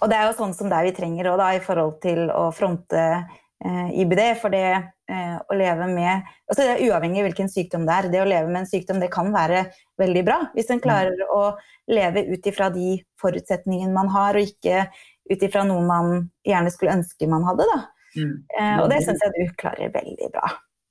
Og 0.00 0.08
det 0.08 0.16
er 0.16 0.30
jo 0.30 0.38
sånn 0.38 0.54
som 0.56 0.70
det 0.72 0.80
vi 0.86 0.94
trenger 0.96 1.28
òg, 1.34 1.42
i 1.58 1.62
forhold 1.64 1.98
til 2.00 2.30
å 2.32 2.46
fronte 2.56 3.02
eh, 3.10 3.90
IBD. 4.00 4.22
For 4.40 4.54
det 4.54 4.64
eh, 4.72 5.36
å 5.36 5.58
leve 5.58 5.88
med 5.90 6.24
altså 6.48 6.62
det 6.62 6.70
er 6.72 6.84
Uavhengig 6.88 7.20
av 7.20 7.28
hvilken 7.28 7.52
sykdom 7.52 7.84
det 7.88 7.96
er, 7.96 8.08
det 8.14 8.22
å 8.22 8.30
leve 8.30 8.48
med 8.48 8.62
en 8.62 8.70
sykdom 8.70 9.02
det 9.02 9.10
kan 9.12 9.28
være 9.34 9.66
veldig 10.00 10.24
bra. 10.26 10.38
Hvis 10.56 10.72
en 10.72 10.82
klarer 10.82 11.20
å 11.28 11.42
leve 11.90 12.24
ut 12.30 12.48
ifra 12.48 12.70
de 12.72 12.96
forutsetningene 13.20 13.92
man 13.92 14.08
har, 14.14 14.38
og 14.38 14.48
ikke 14.48 14.86
ut 15.30 15.44
ifra 15.46 15.66
noe 15.68 15.84
man 15.86 16.30
gjerne 16.46 16.72
skulle 16.72 16.96
ønske 16.96 17.28
man 17.30 17.44
hadde. 17.46 17.68
da. 17.68 17.80
Mm. 18.16 18.34
Eh, 18.56 18.76
og 18.80 18.88
det 18.90 19.04
syns 19.04 19.22
jeg 19.26 19.36
du 19.36 19.56
klarer 19.60 19.92
veldig 19.94 20.32
bra. 20.32 20.48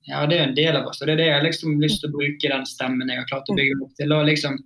Ja, 0.08 0.24
det 0.26 0.38
er 0.38 0.48
en 0.48 0.56
del 0.56 0.76
av 0.78 0.88
oss, 0.88 1.00
og 1.02 1.08
det 1.08 1.14
er 1.14 1.20
det 1.20 1.28
jeg 1.28 1.36
har 1.36 1.44
liksom 1.44 1.80
lyst 1.82 2.00
til 2.00 2.08
å 2.08 2.16
bruke 2.16 2.52
den 2.52 2.66
stemmen 2.68 3.10
jeg 3.12 3.20
har 3.20 3.28
klart 3.28 3.50
å 3.52 3.56
bygge 3.58 3.82
opp 3.84 3.92
til. 3.98 4.14
og 4.16 4.28
liksom 4.30 4.56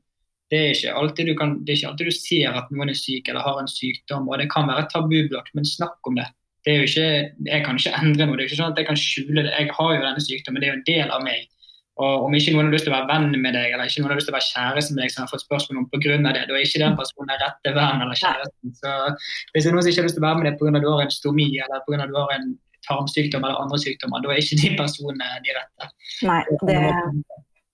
det 0.52 0.60
er, 0.60 1.34
kan, 1.38 1.56
det 1.64 1.72
er 1.72 1.78
ikke 1.78 1.88
alltid 1.90 2.06
du 2.06 2.14
ser 2.14 2.56
at 2.60 2.70
noen 2.70 2.92
er 2.92 2.98
syk 2.98 3.28
eller 3.30 3.42
har 3.42 3.58
en 3.58 3.70
sykdom, 3.70 4.28
og 4.28 4.38
det 4.38 4.50
kan 4.52 4.68
være 4.68 4.86
tabubelagt, 4.92 5.50
men 5.56 5.66
snakk 5.66 5.98
om 6.06 6.20
det. 6.20 6.28
det 6.64 6.72
er 6.72 6.76
jo 6.78 6.90
ikke, 6.90 7.08
jeg 7.48 7.64
kan 7.64 7.80
ikke 7.80 7.96
endre 8.00 8.26
noe. 8.28 8.36
Det 8.36 8.44
er 8.44 8.50
ikke 8.50 8.60
sånn 8.60 8.72
at 8.72 8.78
jeg 8.80 8.88
kan 8.88 9.00
skjule 9.00 9.42
det. 9.42 9.50
Jeg 9.52 9.72
har 9.78 9.90
jo 9.94 10.04
denne 10.04 10.22
sykdommen, 10.22 10.62
det 10.62 10.68
er 10.68 10.72
jo 10.72 10.78
en 10.78 10.86
del 10.88 11.10
av 11.16 11.24
meg. 11.24 11.48
Og 12.04 12.24
om 12.26 12.34
ikke 12.34 12.54
noen 12.54 12.68
har 12.68 12.74
lyst 12.74 12.88
til 12.88 12.90
å 12.90 12.96
være 12.96 13.10
venn 13.10 13.34
med 13.38 13.54
deg, 13.54 13.72
eller 13.72 13.90
ikke 13.90 14.02
noen 14.02 14.12
har 14.12 14.18
lyst 14.18 14.26
til 14.26 14.34
å 14.34 14.38
være 14.38 14.48
kjæreste 14.50 14.94
med 14.94 15.02
deg, 15.04 15.12
som 15.14 15.22
har 15.24 15.30
fått 15.30 15.44
spørsmål 15.44 15.82
om 15.82 15.88
pga. 15.92 16.16
det, 16.16 16.46
da 16.48 16.56
er 16.56 16.64
ikke 16.66 16.82
den 16.82 16.96
personen 16.98 17.30
den 17.30 17.42
rette 17.42 17.74
venn 17.76 18.04
eller 18.06 18.18
kjæresten. 18.18 18.74
Så 18.80 18.94
hvis 19.54 19.62
det 19.62 19.70
er 19.70 19.76
noen 19.76 19.84
som 19.84 19.90
ikke 19.92 20.02
har 20.02 20.08
lyst 20.08 20.18
til 20.18 20.24
å 20.24 20.26
være 20.26 20.40
med 20.40 20.48
deg 20.50 20.56
pga. 20.58 20.82
du 20.82 20.88
har 20.90 21.04
en 21.04 21.14
stomi 21.14 21.48
eller 21.66 21.84
pga. 21.86 22.08
du 22.10 22.16
har 22.18 22.34
en 22.34 22.48
tarmsykdom 22.86 23.44
eller 23.44 23.62
andre 23.62 23.80
sykdommer, 23.82 24.22
da 24.24 24.32
er 24.32 24.42
ikke 24.42 24.60
de 24.60 24.70
personene 24.78 25.40
de 25.44 25.56
rette. 25.56 25.90
Nei, 26.28 26.40
det, 26.68 26.78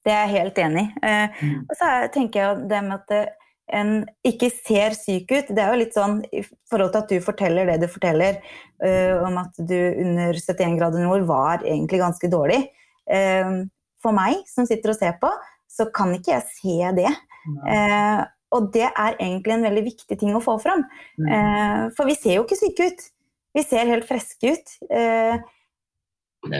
det 0.06 0.14
er 0.14 0.24
jeg 0.24 0.34
helt 0.36 0.62
enig 0.64 0.86
i. 0.86 1.04
Eh, 1.10 1.42
mm. 1.42 1.60
og 1.66 1.76
så 1.78 1.90
tenker 2.14 2.42
jeg 2.42 2.64
det 2.72 2.80
med 2.86 2.96
at 2.98 3.14
eh, 3.16 3.52
en 3.80 3.92
ikke 4.26 4.50
ser 4.54 4.96
syk 4.98 5.30
ut. 5.30 5.52
Det 5.54 5.62
er 5.62 5.70
jo 5.70 5.80
litt 5.82 5.94
sånn 5.94 6.18
i 6.34 6.42
forhold 6.70 6.94
til 6.94 7.02
at 7.04 7.12
du 7.12 7.22
forteller 7.22 7.70
det 7.70 7.76
du 7.84 7.86
forteller 7.92 8.40
uh, 8.82 9.22
om 9.28 9.36
at 9.44 9.60
du 9.62 9.76
under 9.78 10.34
71 10.34 10.74
grader 10.80 11.04
nord 11.04 11.22
var 11.28 11.62
egentlig 11.62 12.00
ganske 12.02 12.32
dårlig. 12.32 12.64
Uh, 13.06 13.62
for 14.02 14.16
meg 14.16 14.42
som 14.50 14.66
sitter 14.66 14.90
og 14.90 14.98
ser 14.98 15.14
på, 15.22 15.30
så 15.70 15.86
kan 15.94 16.10
ikke 16.16 16.34
jeg 16.34 16.48
se 16.56 16.90
det. 16.98 17.14
Uh, 17.62 18.26
og 18.56 18.70
det 18.74 18.88
er 18.88 19.16
egentlig 19.20 19.54
en 19.54 19.64
veldig 19.66 19.82
viktig 19.86 20.18
ting 20.18 20.34
å 20.34 20.42
få 20.42 20.56
fram. 20.62 20.82
Eh, 21.22 21.82
for 21.96 22.10
vi 22.10 22.16
ser 22.18 22.38
jo 22.38 22.44
ikke 22.46 22.58
syke 22.58 22.90
ut. 22.90 23.04
Vi 23.56 23.64
ser 23.66 23.88
helt 23.90 24.06
friske 24.08 24.54
ut. 24.54 24.76
Eh, 24.94 25.40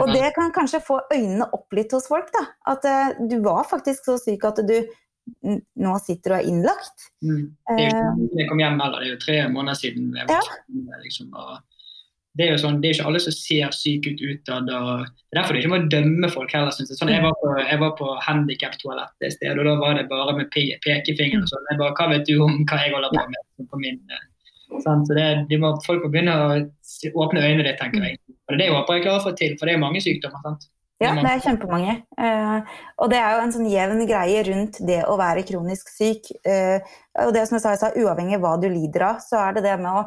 og 0.01 0.11
det 0.13 0.33
kan 0.37 0.53
kanskje 0.55 0.83
få 0.85 0.99
øynene 1.13 1.47
opp 1.57 1.73
litt 1.77 1.93
hos 1.97 2.09
folk. 2.11 2.29
da. 2.35 2.45
At 2.73 2.85
eh, 2.89 3.23
du 3.31 3.39
var 3.45 3.69
faktisk 3.71 4.11
så 4.11 4.19
syk 4.21 4.45
at 4.49 4.61
du 4.67 4.77
nå 5.81 5.97
sitter 6.03 6.35
og 6.35 6.41
er 6.41 6.51
innlagt. 6.51 7.11
Mm. 7.23 7.43
Det 7.71 7.77
er 7.77 7.83
jo 7.85 7.91
ikke 7.91 8.07
eh, 8.07 8.39
jeg 8.43 8.51
kom 8.51 8.63
hjem 8.63 8.81
heller, 8.83 9.03
det 9.03 9.09
er 9.09 9.15
jo 9.15 9.25
tre 9.25 9.43
måneder 9.53 9.79
siden. 9.79 10.09
Jeg 10.17 10.31
var 10.31 10.49
ja. 10.49 11.03
liksom, 11.05 11.35
det 12.39 12.47
er 12.47 12.53
jo 12.55 12.61
sånn, 12.63 12.81
det 12.83 12.91
er 12.91 12.97
ikke 12.97 13.07
alle 13.11 13.21
som 13.23 13.35
ser 13.35 13.75
syke 13.75 14.13
ut 14.15 14.21
utad. 14.23 14.69
Det 14.69 14.75
er 14.81 15.07
derfor 15.39 15.55
du 15.55 15.61
ikke 15.61 15.73
må 15.73 15.81
dømme 15.93 16.31
folk 16.33 16.53
heller. 16.55 16.75
Synes 16.75 16.93
jeg. 16.93 16.99
Sånn, 17.01 17.13
jeg 17.15 17.25
var 17.25 17.37
på, 17.43 17.53
jeg 17.59 17.81
var 17.83 17.95
på 17.99 18.11
handikaptoalett 18.27 19.27
et 19.27 19.37
sted, 19.37 19.59
og 19.59 19.67
da 19.67 19.77
var 19.81 19.97
det 19.99 20.09
bare 20.13 20.37
med 20.39 20.51
pekefingeren 20.55 20.85
pekefinger. 20.87 21.47
Sånn. 21.51 21.71
Jeg 21.73 21.81
bare, 21.83 21.97
Hva 21.99 22.11
vet 22.15 22.29
du 22.29 22.37
om 22.45 22.61
hva 22.65 22.83
jeg 22.85 22.95
holder 22.95 23.17
på 23.17 23.27
med 23.35 23.71
på 23.71 23.83
min 23.83 23.99
sånn, 24.85 25.07
så 25.09 25.17
det, 25.17 25.29
de 25.51 25.61
må, 25.61 25.73
Folk 25.87 26.05
må 26.05 26.11
begynne 26.13 26.35
å 26.37 26.51
åpne 27.25 27.43
øynene 27.45 27.67
ditt, 27.67 27.81
tenker 27.81 28.07
jeg. 28.07 28.21
Og 28.29 28.53
det 28.53 28.57
er 28.57 28.61
det 28.63 28.69
jeg 28.69 28.77
håper 28.77 28.99
jeg 28.99 29.07
klarer 29.07 29.23
å 29.23 29.25
få 29.25 29.35
til, 29.39 29.57
for 29.59 29.69
det 29.69 29.75
er 29.77 29.83
mange 29.83 30.03
sykdommer. 30.05 30.45
sant? 30.47 30.69
Ja, 31.01 31.15
det 31.17 31.31
er 31.31 31.41
kjempemange. 31.41 31.95
Uh, 32.21 32.81
og 33.01 33.09
det 33.09 33.17
er 33.17 33.33
jo 33.33 33.45
en 33.45 33.55
sånn 33.55 33.69
jevn 33.73 34.03
greie 34.05 34.43
rundt 34.51 34.83
det 34.85 34.99
å 35.09 35.15
være 35.17 35.47
kronisk 35.49 35.89
syk. 35.95 36.29
Uh, 36.45 36.77
og 37.25 37.33
det 37.33 37.47
som 37.49 37.57
jeg 37.57 37.65
sa, 37.65 37.73
jeg 37.73 37.81
sa, 37.81 37.95
uavhengig 37.97 38.37
av 38.37 38.45
hva 38.45 38.57
du 38.61 38.69
lider 38.69 39.07
av, 39.09 39.23
så 39.25 39.41
er 39.47 39.57
det 39.57 39.65
det 39.65 39.79
med 39.81 39.95
å 39.97 40.03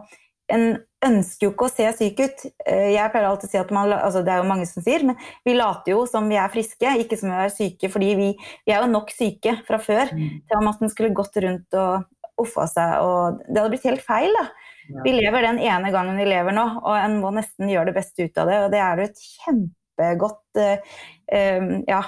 en 0.51 0.65
ønsker 1.03 1.47
jo 1.47 1.51
ikke 1.53 1.67
å 1.67 1.71
se 1.71 1.87
syk 1.97 2.21
ut. 2.23 2.43
Eh, 2.67 2.93
jeg 2.95 3.11
pleier 3.11 3.27
alltid 3.29 3.49
å 3.49 3.51
si 3.51 3.59
at 3.59 3.71
man, 3.75 3.91
altså 3.95 4.23
Det 4.23 4.33
er 4.33 4.41
jo 4.41 4.49
mange 4.49 4.67
som 4.69 4.83
sier, 4.85 5.05
men 5.07 5.17
vi 5.47 5.55
later 5.57 5.95
jo 5.95 6.03
som 6.09 6.27
vi 6.31 6.39
er 6.39 6.51
friske, 6.51 6.95
ikke 7.03 7.19
som 7.19 7.31
vi 7.31 7.39
er 7.39 7.53
syke. 7.53 7.89
fordi 7.91 8.11
vi, 8.19 8.29
vi 8.67 8.75
er 8.75 8.83
jo 8.83 8.91
nok 8.91 9.11
syke 9.15 9.57
fra 9.67 9.79
før 9.81 10.13
mm. 10.13 10.29
til 10.47 10.59
at 10.59 10.65
man 10.67 10.91
skulle 10.91 11.15
gått 11.15 11.39
rundt 11.43 11.79
og 11.79 12.07
uffa 12.41 12.67
seg. 12.71 12.93
og 13.05 13.41
Det 13.47 13.59
hadde 13.59 13.73
blitt 13.75 13.89
helt 13.89 14.05
feil. 14.05 14.33
da. 14.39 14.45
Ja. 14.89 15.01
Vi 15.05 15.15
lever 15.15 15.47
den 15.47 15.61
ene 15.63 15.91
gangen 15.95 16.19
vi 16.19 16.27
lever 16.27 16.55
nå, 16.55 16.67
og 16.83 16.95
en 16.97 17.19
må 17.23 17.31
nesten 17.35 17.71
gjøre 17.71 17.91
det 17.91 17.97
beste 17.99 18.27
ut 18.27 18.41
av 18.41 18.51
det. 18.51 18.59
Og 18.65 18.71
det 18.73 18.81
er 18.83 18.99
jo 18.99 19.09
et 19.09 19.25
kjempegodt 19.37 20.59
uh, 20.59 20.95
um, 21.37 21.69
ja, 21.87 22.01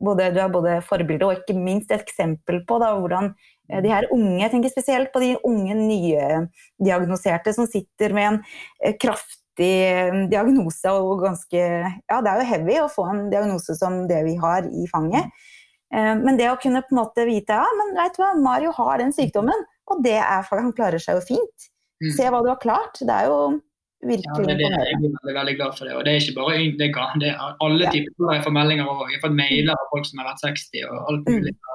både, 0.00 0.30
Du 0.32 0.40
er 0.40 0.54
både 0.54 0.78
forbilde 0.86 1.28
og 1.28 1.42
ikke 1.42 1.58
minst 1.58 1.92
et 1.92 2.06
eksempel 2.06 2.62
på 2.68 2.80
da, 2.80 2.94
hvordan 2.98 3.34
Eh, 3.72 3.80
de 3.82 3.88
her 3.88 4.06
unge, 4.12 4.42
Jeg 4.42 4.50
tenker 4.52 4.72
spesielt 4.72 5.12
på 5.12 5.20
de 5.20 5.36
unge 5.44 5.74
nydiagnoserte 5.74 7.54
som 7.56 7.66
sitter 7.66 8.12
med 8.12 8.28
en 8.28 8.98
kraftig 9.00 10.28
diagnose 10.30 10.90
og 10.92 11.22
ganske 11.24 11.60
Ja, 12.10 12.20
det 12.20 12.30
er 12.30 12.40
jo 12.40 12.50
heavy 12.50 12.78
å 12.82 12.90
få 12.92 13.06
en 13.08 13.30
diagnose 13.30 13.76
som 13.78 14.06
det 14.08 14.24
vi 14.26 14.36
har 14.36 14.66
i 14.68 14.86
fanget. 14.90 15.30
Men 15.92 16.38
det 16.40 16.48
å 16.50 16.56
kunne 16.58 16.80
på 16.82 16.94
en 16.94 16.98
måte 16.98 17.26
vite 17.28 17.54
ja, 17.54 17.66
men 17.78 17.92
vet 17.94 18.16
du 18.16 18.22
hva, 18.22 18.32
Mario 18.40 18.72
har 18.74 18.98
den 18.98 19.12
sykdommen, 19.14 19.60
og 19.92 20.00
det 20.02 20.16
er, 20.16 20.40
for 20.48 20.58
han 20.58 20.72
klarer 20.74 20.98
seg 20.98 21.20
jo 21.20 21.26
fint. 21.28 21.68
Mm. 22.02 22.10
Se 22.16 22.30
hva 22.32 22.40
du 22.42 22.48
har 22.50 22.58
klart. 22.62 22.98
Det 22.98 23.14
er 23.14 23.28
jo 23.30 23.38
virkelig 24.04 24.48
ja, 24.48 24.56
det, 24.58 24.66
er, 24.68 24.88
Jeg 24.88 24.96
er 24.96 25.04
veldig, 25.04 25.34
veldig 25.38 25.54
glad 25.60 25.76
for 25.78 25.88
det. 25.88 25.94
Og 25.98 26.06
det 26.06 26.14
er 26.14 26.22
ikke 26.22 26.36
bare 26.40 26.56
det 26.80 26.88
er, 26.88 27.14
det 27.22 27.30
er 27.30 27.54
alle 27.66 27.92
typer. 27.94 28.32
Jeg 28.32 28.44
får 28.46 28.56
meldinger 28.58 28.90
og 28.90 29.04
jeg 29.08 29.18
har 29.18 29.24
fått 29.28 29.38
mailer 29.38 29.76
av 29.76 29.92
folk 29.92 30.08
som 30.08 30.22
har 30.22 30.30
vært 30.32 30.44
60 30.44 30.88
og 30.88 30.98
alt 31.12 31.30
mulig. 31.30 31.54
Mm. 31.54 31.70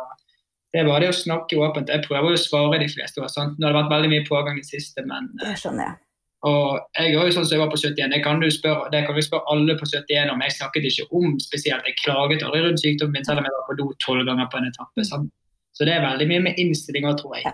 Det 0.69 0.81
er 0.81 0.85
bare 0.85 1.01
det 1.01 1.09
å 1.09 1.17
snakke 1.17 1.57
åpent. 1.65 1.89
Jeg 1.89 2.05
prøver 2.05 2.35
å 2.35 2.41
svare 2.41 2.81
de 2.81 2.89
fleste. 2.91 3.25
Sant? 3.33 3.57
Nå 3.57 3.65
har 3.65 3.73
det 3.73 3.81
vært 3.81 3.95
veldig 3.95 4.11
mye 4.11 4.27
pågang 4.27 4.59
i 4.59 4.65
det 4.65 4.69
siste, 4.69 5.05
men 5.09 5.31
Det 5.39 5.55
skjønner 5.57 5.87
jeg. 5.87 5.97
Og 6.47 6.79
jeg 6.95 7.09
er 7.09 7.25
jo 7.27 7.33
sånn 7.35 7.47
som 7.47 7.57
jeg 7.57 7.61
var 7.65 7.71
på 7.73 7.79
71. 7.81 8.13
Det 8.13 8.21
kan 8.23 8.39
du 8.39 8.47
spørre, 8.53 8.87
det 8.93 9.01
kan 9.07 9.17
du 9.17 9.23
spørre 9.25 9.51
alle 9.51 9.75
på 9.75 9.87
71 9.89 10.31
om. 10.31 10.43
Jeg 10.45 10.55
snakket 10.55 10.87
ikke 10.87 11.07
om 11.19 11.33
spesielt. 11.43 11.89
Jeg 11.89 11.99
klaget 11.99 12.45
aldri 12.47 12.61
rundt 12.63 12.79
sykdommen 12.79 13.17
min, 13.17 13.27
selv 13.27 13.41
om 13.41 13.49
jeg 13.49 13.55
var 13.57 13.67
på 13.67 13.75
do 13.81 13.89
tolv 14.05 14.23
ganger 14.29 14.47
på 14.51 14.61
en 14.61 14.69
etappe. 14.69 15.05
Sant? 15.09 15.33
Så 15.75 15.85
det 15.87 15.93
er 15.95 16.03
veldig 16.03 16.25
mye 16.27 16.43
med 16.43 16.57
innstillinger, 16.59 17.13
tror 17.19 17.37
jeg. 17.37 17.51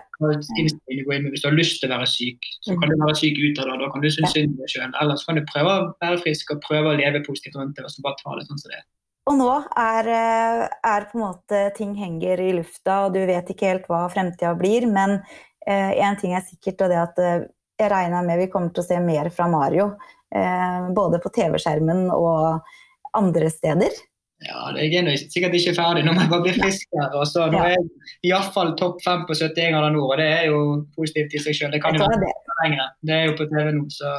Hvis 0.58 1.42
du 1.42 1.48
har 1.48 1.54
lyst 1.54 1.78
til 1.82 1.90
å 1.90 1.98
være 1.98 2.08
syk, 2.10 2.46
så 2.66 2.74
kan 2.78 2.90
du 2.90 2.96
være 2.98 3.18
syk 3.20 3.38
ut 3.38 3.60
av 3.62 3.68
det. 3.70 3.76
Da 3.82 3.90
kan 3.92 4.02
du 4.02 4.08
synes 4.10 4.34
synd 4.34 4.54
på 4.54 4.64
deg 4.64 4.72
sjøl. 4.72 4.94
Ellers 5.02 5.22
kan 5.26 5.38
du 5.38 5.42
prøve 5.46 5.74
å 5.74 5.88
være 6.02 6.22
frisk 6.24 6.50
og 6.54 6.62
prøve 6.64 6.90
å 6.90 6.98
leve 6.98 7.22
positivt 7.26 7.58
rundt 7.58 7.78
det. 7.78 7.84
og 7.86 7.92
så 7.94 8.02
bare 8.06 8.18
ta 8.22 8.34
det 8.38 8.46
sånn 8.48 8.62
som 8.62 8.72
det 8.72 8.80
er. 8.80 8.86
Og 9.26 9.38
nå 9.38 9.50
er, 9.82 10.08
eh, 10.14 10.62
er, 10.90 11.06
på 11.10 11.18
en 11.18 11.24
måte 11.24 11.60
ting 11.74 11.94
henger 11.98 12.42
i 12.42 12.52
lufta, 12.58 13.06
og 13.06 13.14
du 13.14 13.22
vet 13.26 13.48
ikke 13.50 13.70
helt 13.70 13.86
hva 13.90 14.04
fremtida 14.10 14.54
blir. 14.58 14.86
Men 14.90 15.18
én 15.66 16.14
eh, 16.14 16.18
ting 16.20 16.34
er 16.34 16.46
sikkert, 16.46 16.82
og 16.82 16.90
det 16.90 16.98
er 16.98 17.06
at 17.06 17.22
eh, 17.22 17.46
jeg 17.76 17.92
regner 17.92 18.26
med 18.26 18.40
vi 18.40 18.50
kommer 18.52 18.72
til 18.74 18.84
å 18.84 18.88
se 18.88 18.98
mer 19.02 19.30
fra 19.34 19.48
Mario. 19.52 19.92
Eh, 20.34 20.92
både 20.96 21.20
på 21.22 21.32
TV-skjermen 21.34 22.06
og 22.14 23.16
andre 23.16 23.50
steder. 23.52 23.98
Ja, 24.44 24.68
jeg 24.76 24.92
er 25.00 25.14
sikkert 25.16 25.54
ikke 25.56 25.72
ferdig. 25.78 26.02
Nå 26.04 26.12
må 26.12 26.24
jeg 26.24 26.32
bare 26.32 26.44
bli 26.44 26.54
her. 26.60 27.12
Og 27.16 27.24
så 27.28 27.46
nå 27.52 27.60
er 27.62 27.76
jeg 27.76 27.86
iallfall 28.30 28.74
topp 28.80 29.00
fem 29.04 29.24
på 29.28 29.36
71 29.36 29.72
grader 29.72 29.94
nord, 29.94 30.10
og 30.12 30.20
det 30.20 30.26
er 30.28 30.48
jo 30.50 30.62
positivt 30.96 31.36
i 31.36 31.44
seg 31.44 31.56
sjøl. 31.56 31.72
Det 31.72 31.80
kan 31.84 31.96
jo 31.96 32.04
være 32.04 32.32
lenger. 32.62 32.90
Det 33.00 33.16
er 33.16 33.30
jo 33.30 33.36
på 33.38 33.48
TV 33.52 33.70
nå, 33.76 33.86
så 33.92 34.16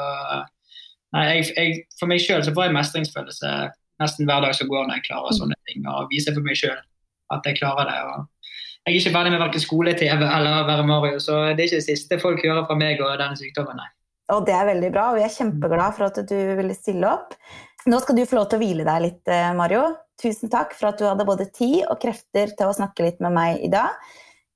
Nei, 1.15 1.21
jeg, 1.37 1.43
jeg, 1.55 1.75
for 1.95 2.11
meg 2.11 2.19
sjøl 2.19 2.41
så 2.43 2.51
får 2.51 2.65
jeg 2.65 2.75
mestringsfølelse 2.75 3.51
nesten 4.03 4.27
hver 4.27 4.41
dag 4.43 4.55
som 4.57 4.67
går 4.67 4.89
når 4.89 4.97
jeg 4.97 5.05
klarer 5.05 5.31
mm. 5.31 5.37
sånne 5.37 5.57
ting. 5.69 5.85
Og 5.87 6.09
viser 6.11 6.35
for 6.35 6.43
meg 6.43 6.59
sjøl 6.59 6.75
at 7.33 7.47
jeg 7.47 7.59
klarer 7.61 7.87
det. 7.87 8.01
og 8.11 8.25
jeg 8.87 8.95
er 8.95 9.01
ikke 9.01 9.15
ferdig 9.17 9.31
med 9.33 9.41
verken 9.43 9.61
skole-TV 9.61 10.21
eller 10.23 10.67
være 10.67 10.87
Mario, 10.87 11.19
så 11.19 11.41
det 11.51 11.59
er 11.59 11.67
ikke 11.67 11.79
det 11.81 11.87
siste 11.89 12.19
folk 12.21 12.43
hører 12.45 12.63
fra 12.69 12.77
meg 12.79 13.01
og 13.03 13.17
denne 13.19 13.35
sykdommen, 13.35 13.75
nei. 13.75 13.89
Og 14.31 14.45
det 14.47 14.53
er 14.55 14.67
veldig 14.69 14.91
bra, 14.95 15.09
og 15.11 15.19
vi 15.19 15.25
er 15.25 15.33
kjempeglad 15.33 15.95
for 15.95 16.07
at 16.07 16.19
du 16.29 16.37
ville 16.55 16.75
stille 16.75 17.07
opp. 17.07 17.35
Nå 17.87 17.99
skal 18.03 18.15
du 18.15 18.23
få 18.27 18.39
lov 18.39 18.47
til 18.47 18.59
å 18.59 18.63
hvile 18.63 18.85
deg 18.87 19.03
litt, 19.03 19.21
eh, 19.31 19.51
Mario. 19.55 19.83
Tusen 20.19 20.51
takk 20.51 20.71
for 20.75 20.89
at 20.89 20.99
du 20.99 21.05
hadde 21.07 21.27
både 21.27 21.49
tid 21.51 21.83
og 21.85 21.99
krefter 21.99 22.51
til 22.55 22.67
å 22.67 22.75
snakke 22.75 23.03
litt 23.05 23.19
med 23.23 23.35
meg 23.35 23.63
i 23.63 23.71
dag. 23.71 23.95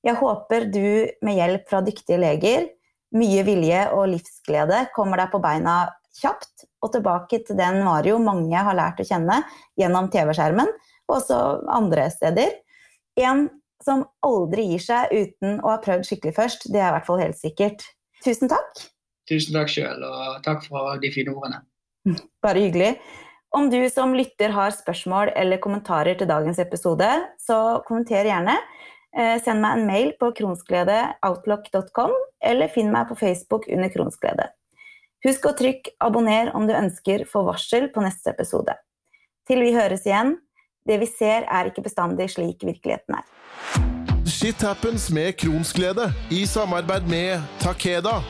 Jeg 0.08 0.18
håper 0.20 0.68
du 0.72 1.12
med 1.28 1.38
hjelp 1.38 1.68
fra 1.70 1.84
dyktige 1.86 2.20
leger, 2.24 2.70
mye 3.16 3.44
vilje 3.44 3.86
og 3.92 4.10
livsglede 4.14 4.86
kommer 4.96 5.20
deg 5.20 5.32
på 5.34 5.44
beina 5.44 5.76
kjapt 6.22 6.66
og 6.84 6.94
tilbake 6.96 7.44
til 7.46 7.60
den 7.60 7.84
Mario 7.84 8.18
mange 8.20 8.56
har 8.56 8.76
lært 8.76 9.04
å 9.04 9.08
kjenne 9.08 9.42
gjennom 9.80 10.08
TV-skjermen, 10.12 10.72
og 11.12 11.18
også 11.20 11.40
andre 11.72 12.08
steder. 12.14 12.56
En 13.20 13.50
som 13.86 14.06
aldri 14.26 14.68
gir 14.74 14.84
seg 14.84 15.12
uten 15.14 15.60
å 15.62 15.74
ha 15.74 15.80
prøvd 15.84 16.08
skikkelig 16.08 16.36
først, 16.38 16.70
det 16.74 16.82
er 16.82 16.92
i 16.92 16.96
hvert 16.98 17.08
fall 17.10 17.22
helt 17.22 17.40
sikkert. 17.40 17.86
Tusen 18.26 18.52
takk. 18.52 18.86
Tusen 19.30 19.56
takk 19.56 19.72
sjøl, 19.72 20.06
og 20.06 20.40
takk 20.46 20.64
for 20.68 21.02
de 21.02 21.12
fine 21.14 21.34
ordene. 21.34 21.62
Bare 22.44 22.64
hyggelig. 22.66 22.96
Om 23.52 23.68
du 23.72 23.82
som 23.92 24.14
lytter 24.16 24.54
har 24.56 24.72
spørsmål 24.72 25.34
eller 25.36 25.60
kommentarer 25.60 26.16
til 26.16 26.30
dagens 26.30 26.60
episode, 26.64 27.08
så 27.42 27.82
kommenter 27.88 28.30
gjerne. 28.30 28.56
Eh, 29.12 29.36
send 29.44 29.60
meg 29.60 29.76
en 29.76 29.90
mail 29.90 30.14
på 30.20 30.30
kronskledeoutlock.com, 30.38 32.14
eller 32.48 32.72
finn 32.72 32.94
meg 32.94 33.10
på 33.10 33.18
Facebook 33.20 33.68
under 33.68 33.92
Kronsglede. 33.92 34.48
Husk 35.26 35.44
å 35.46 35.54
trykke 35.58 35.92
'abonner' 36.00 36.54
om 36.56 36.66
du 36.66 36.74
ønsker 36.74 37.28
få 37.30 37.44
varsel 37.46 37.90
på 37.92 38.02
neste 38.02 38.32
episode. 38.32 38.74
Til 39.48 39.60
vi 39.62 39.76
høres 39.76 40.08
igjen, 40.08 40.38
det 40.88 41.00
vi 41.00 41.08
ser 41.18 41.48
er 41.48 41.70
ikke 41.70 41.84
bestandig 41.86 42.30
slik 42.30 42.66
virkeligheten 42.66 43.20
er. 43.20 43.26
Shit 44.26 44.62
happens 44.62 45.12
med 45.12 45.34
Kronsglede 45.38 46.14
i 46.32 46.46
samarbeid 46.46 47.10
med 47.10 47.42
Takeda. 47.60 48.22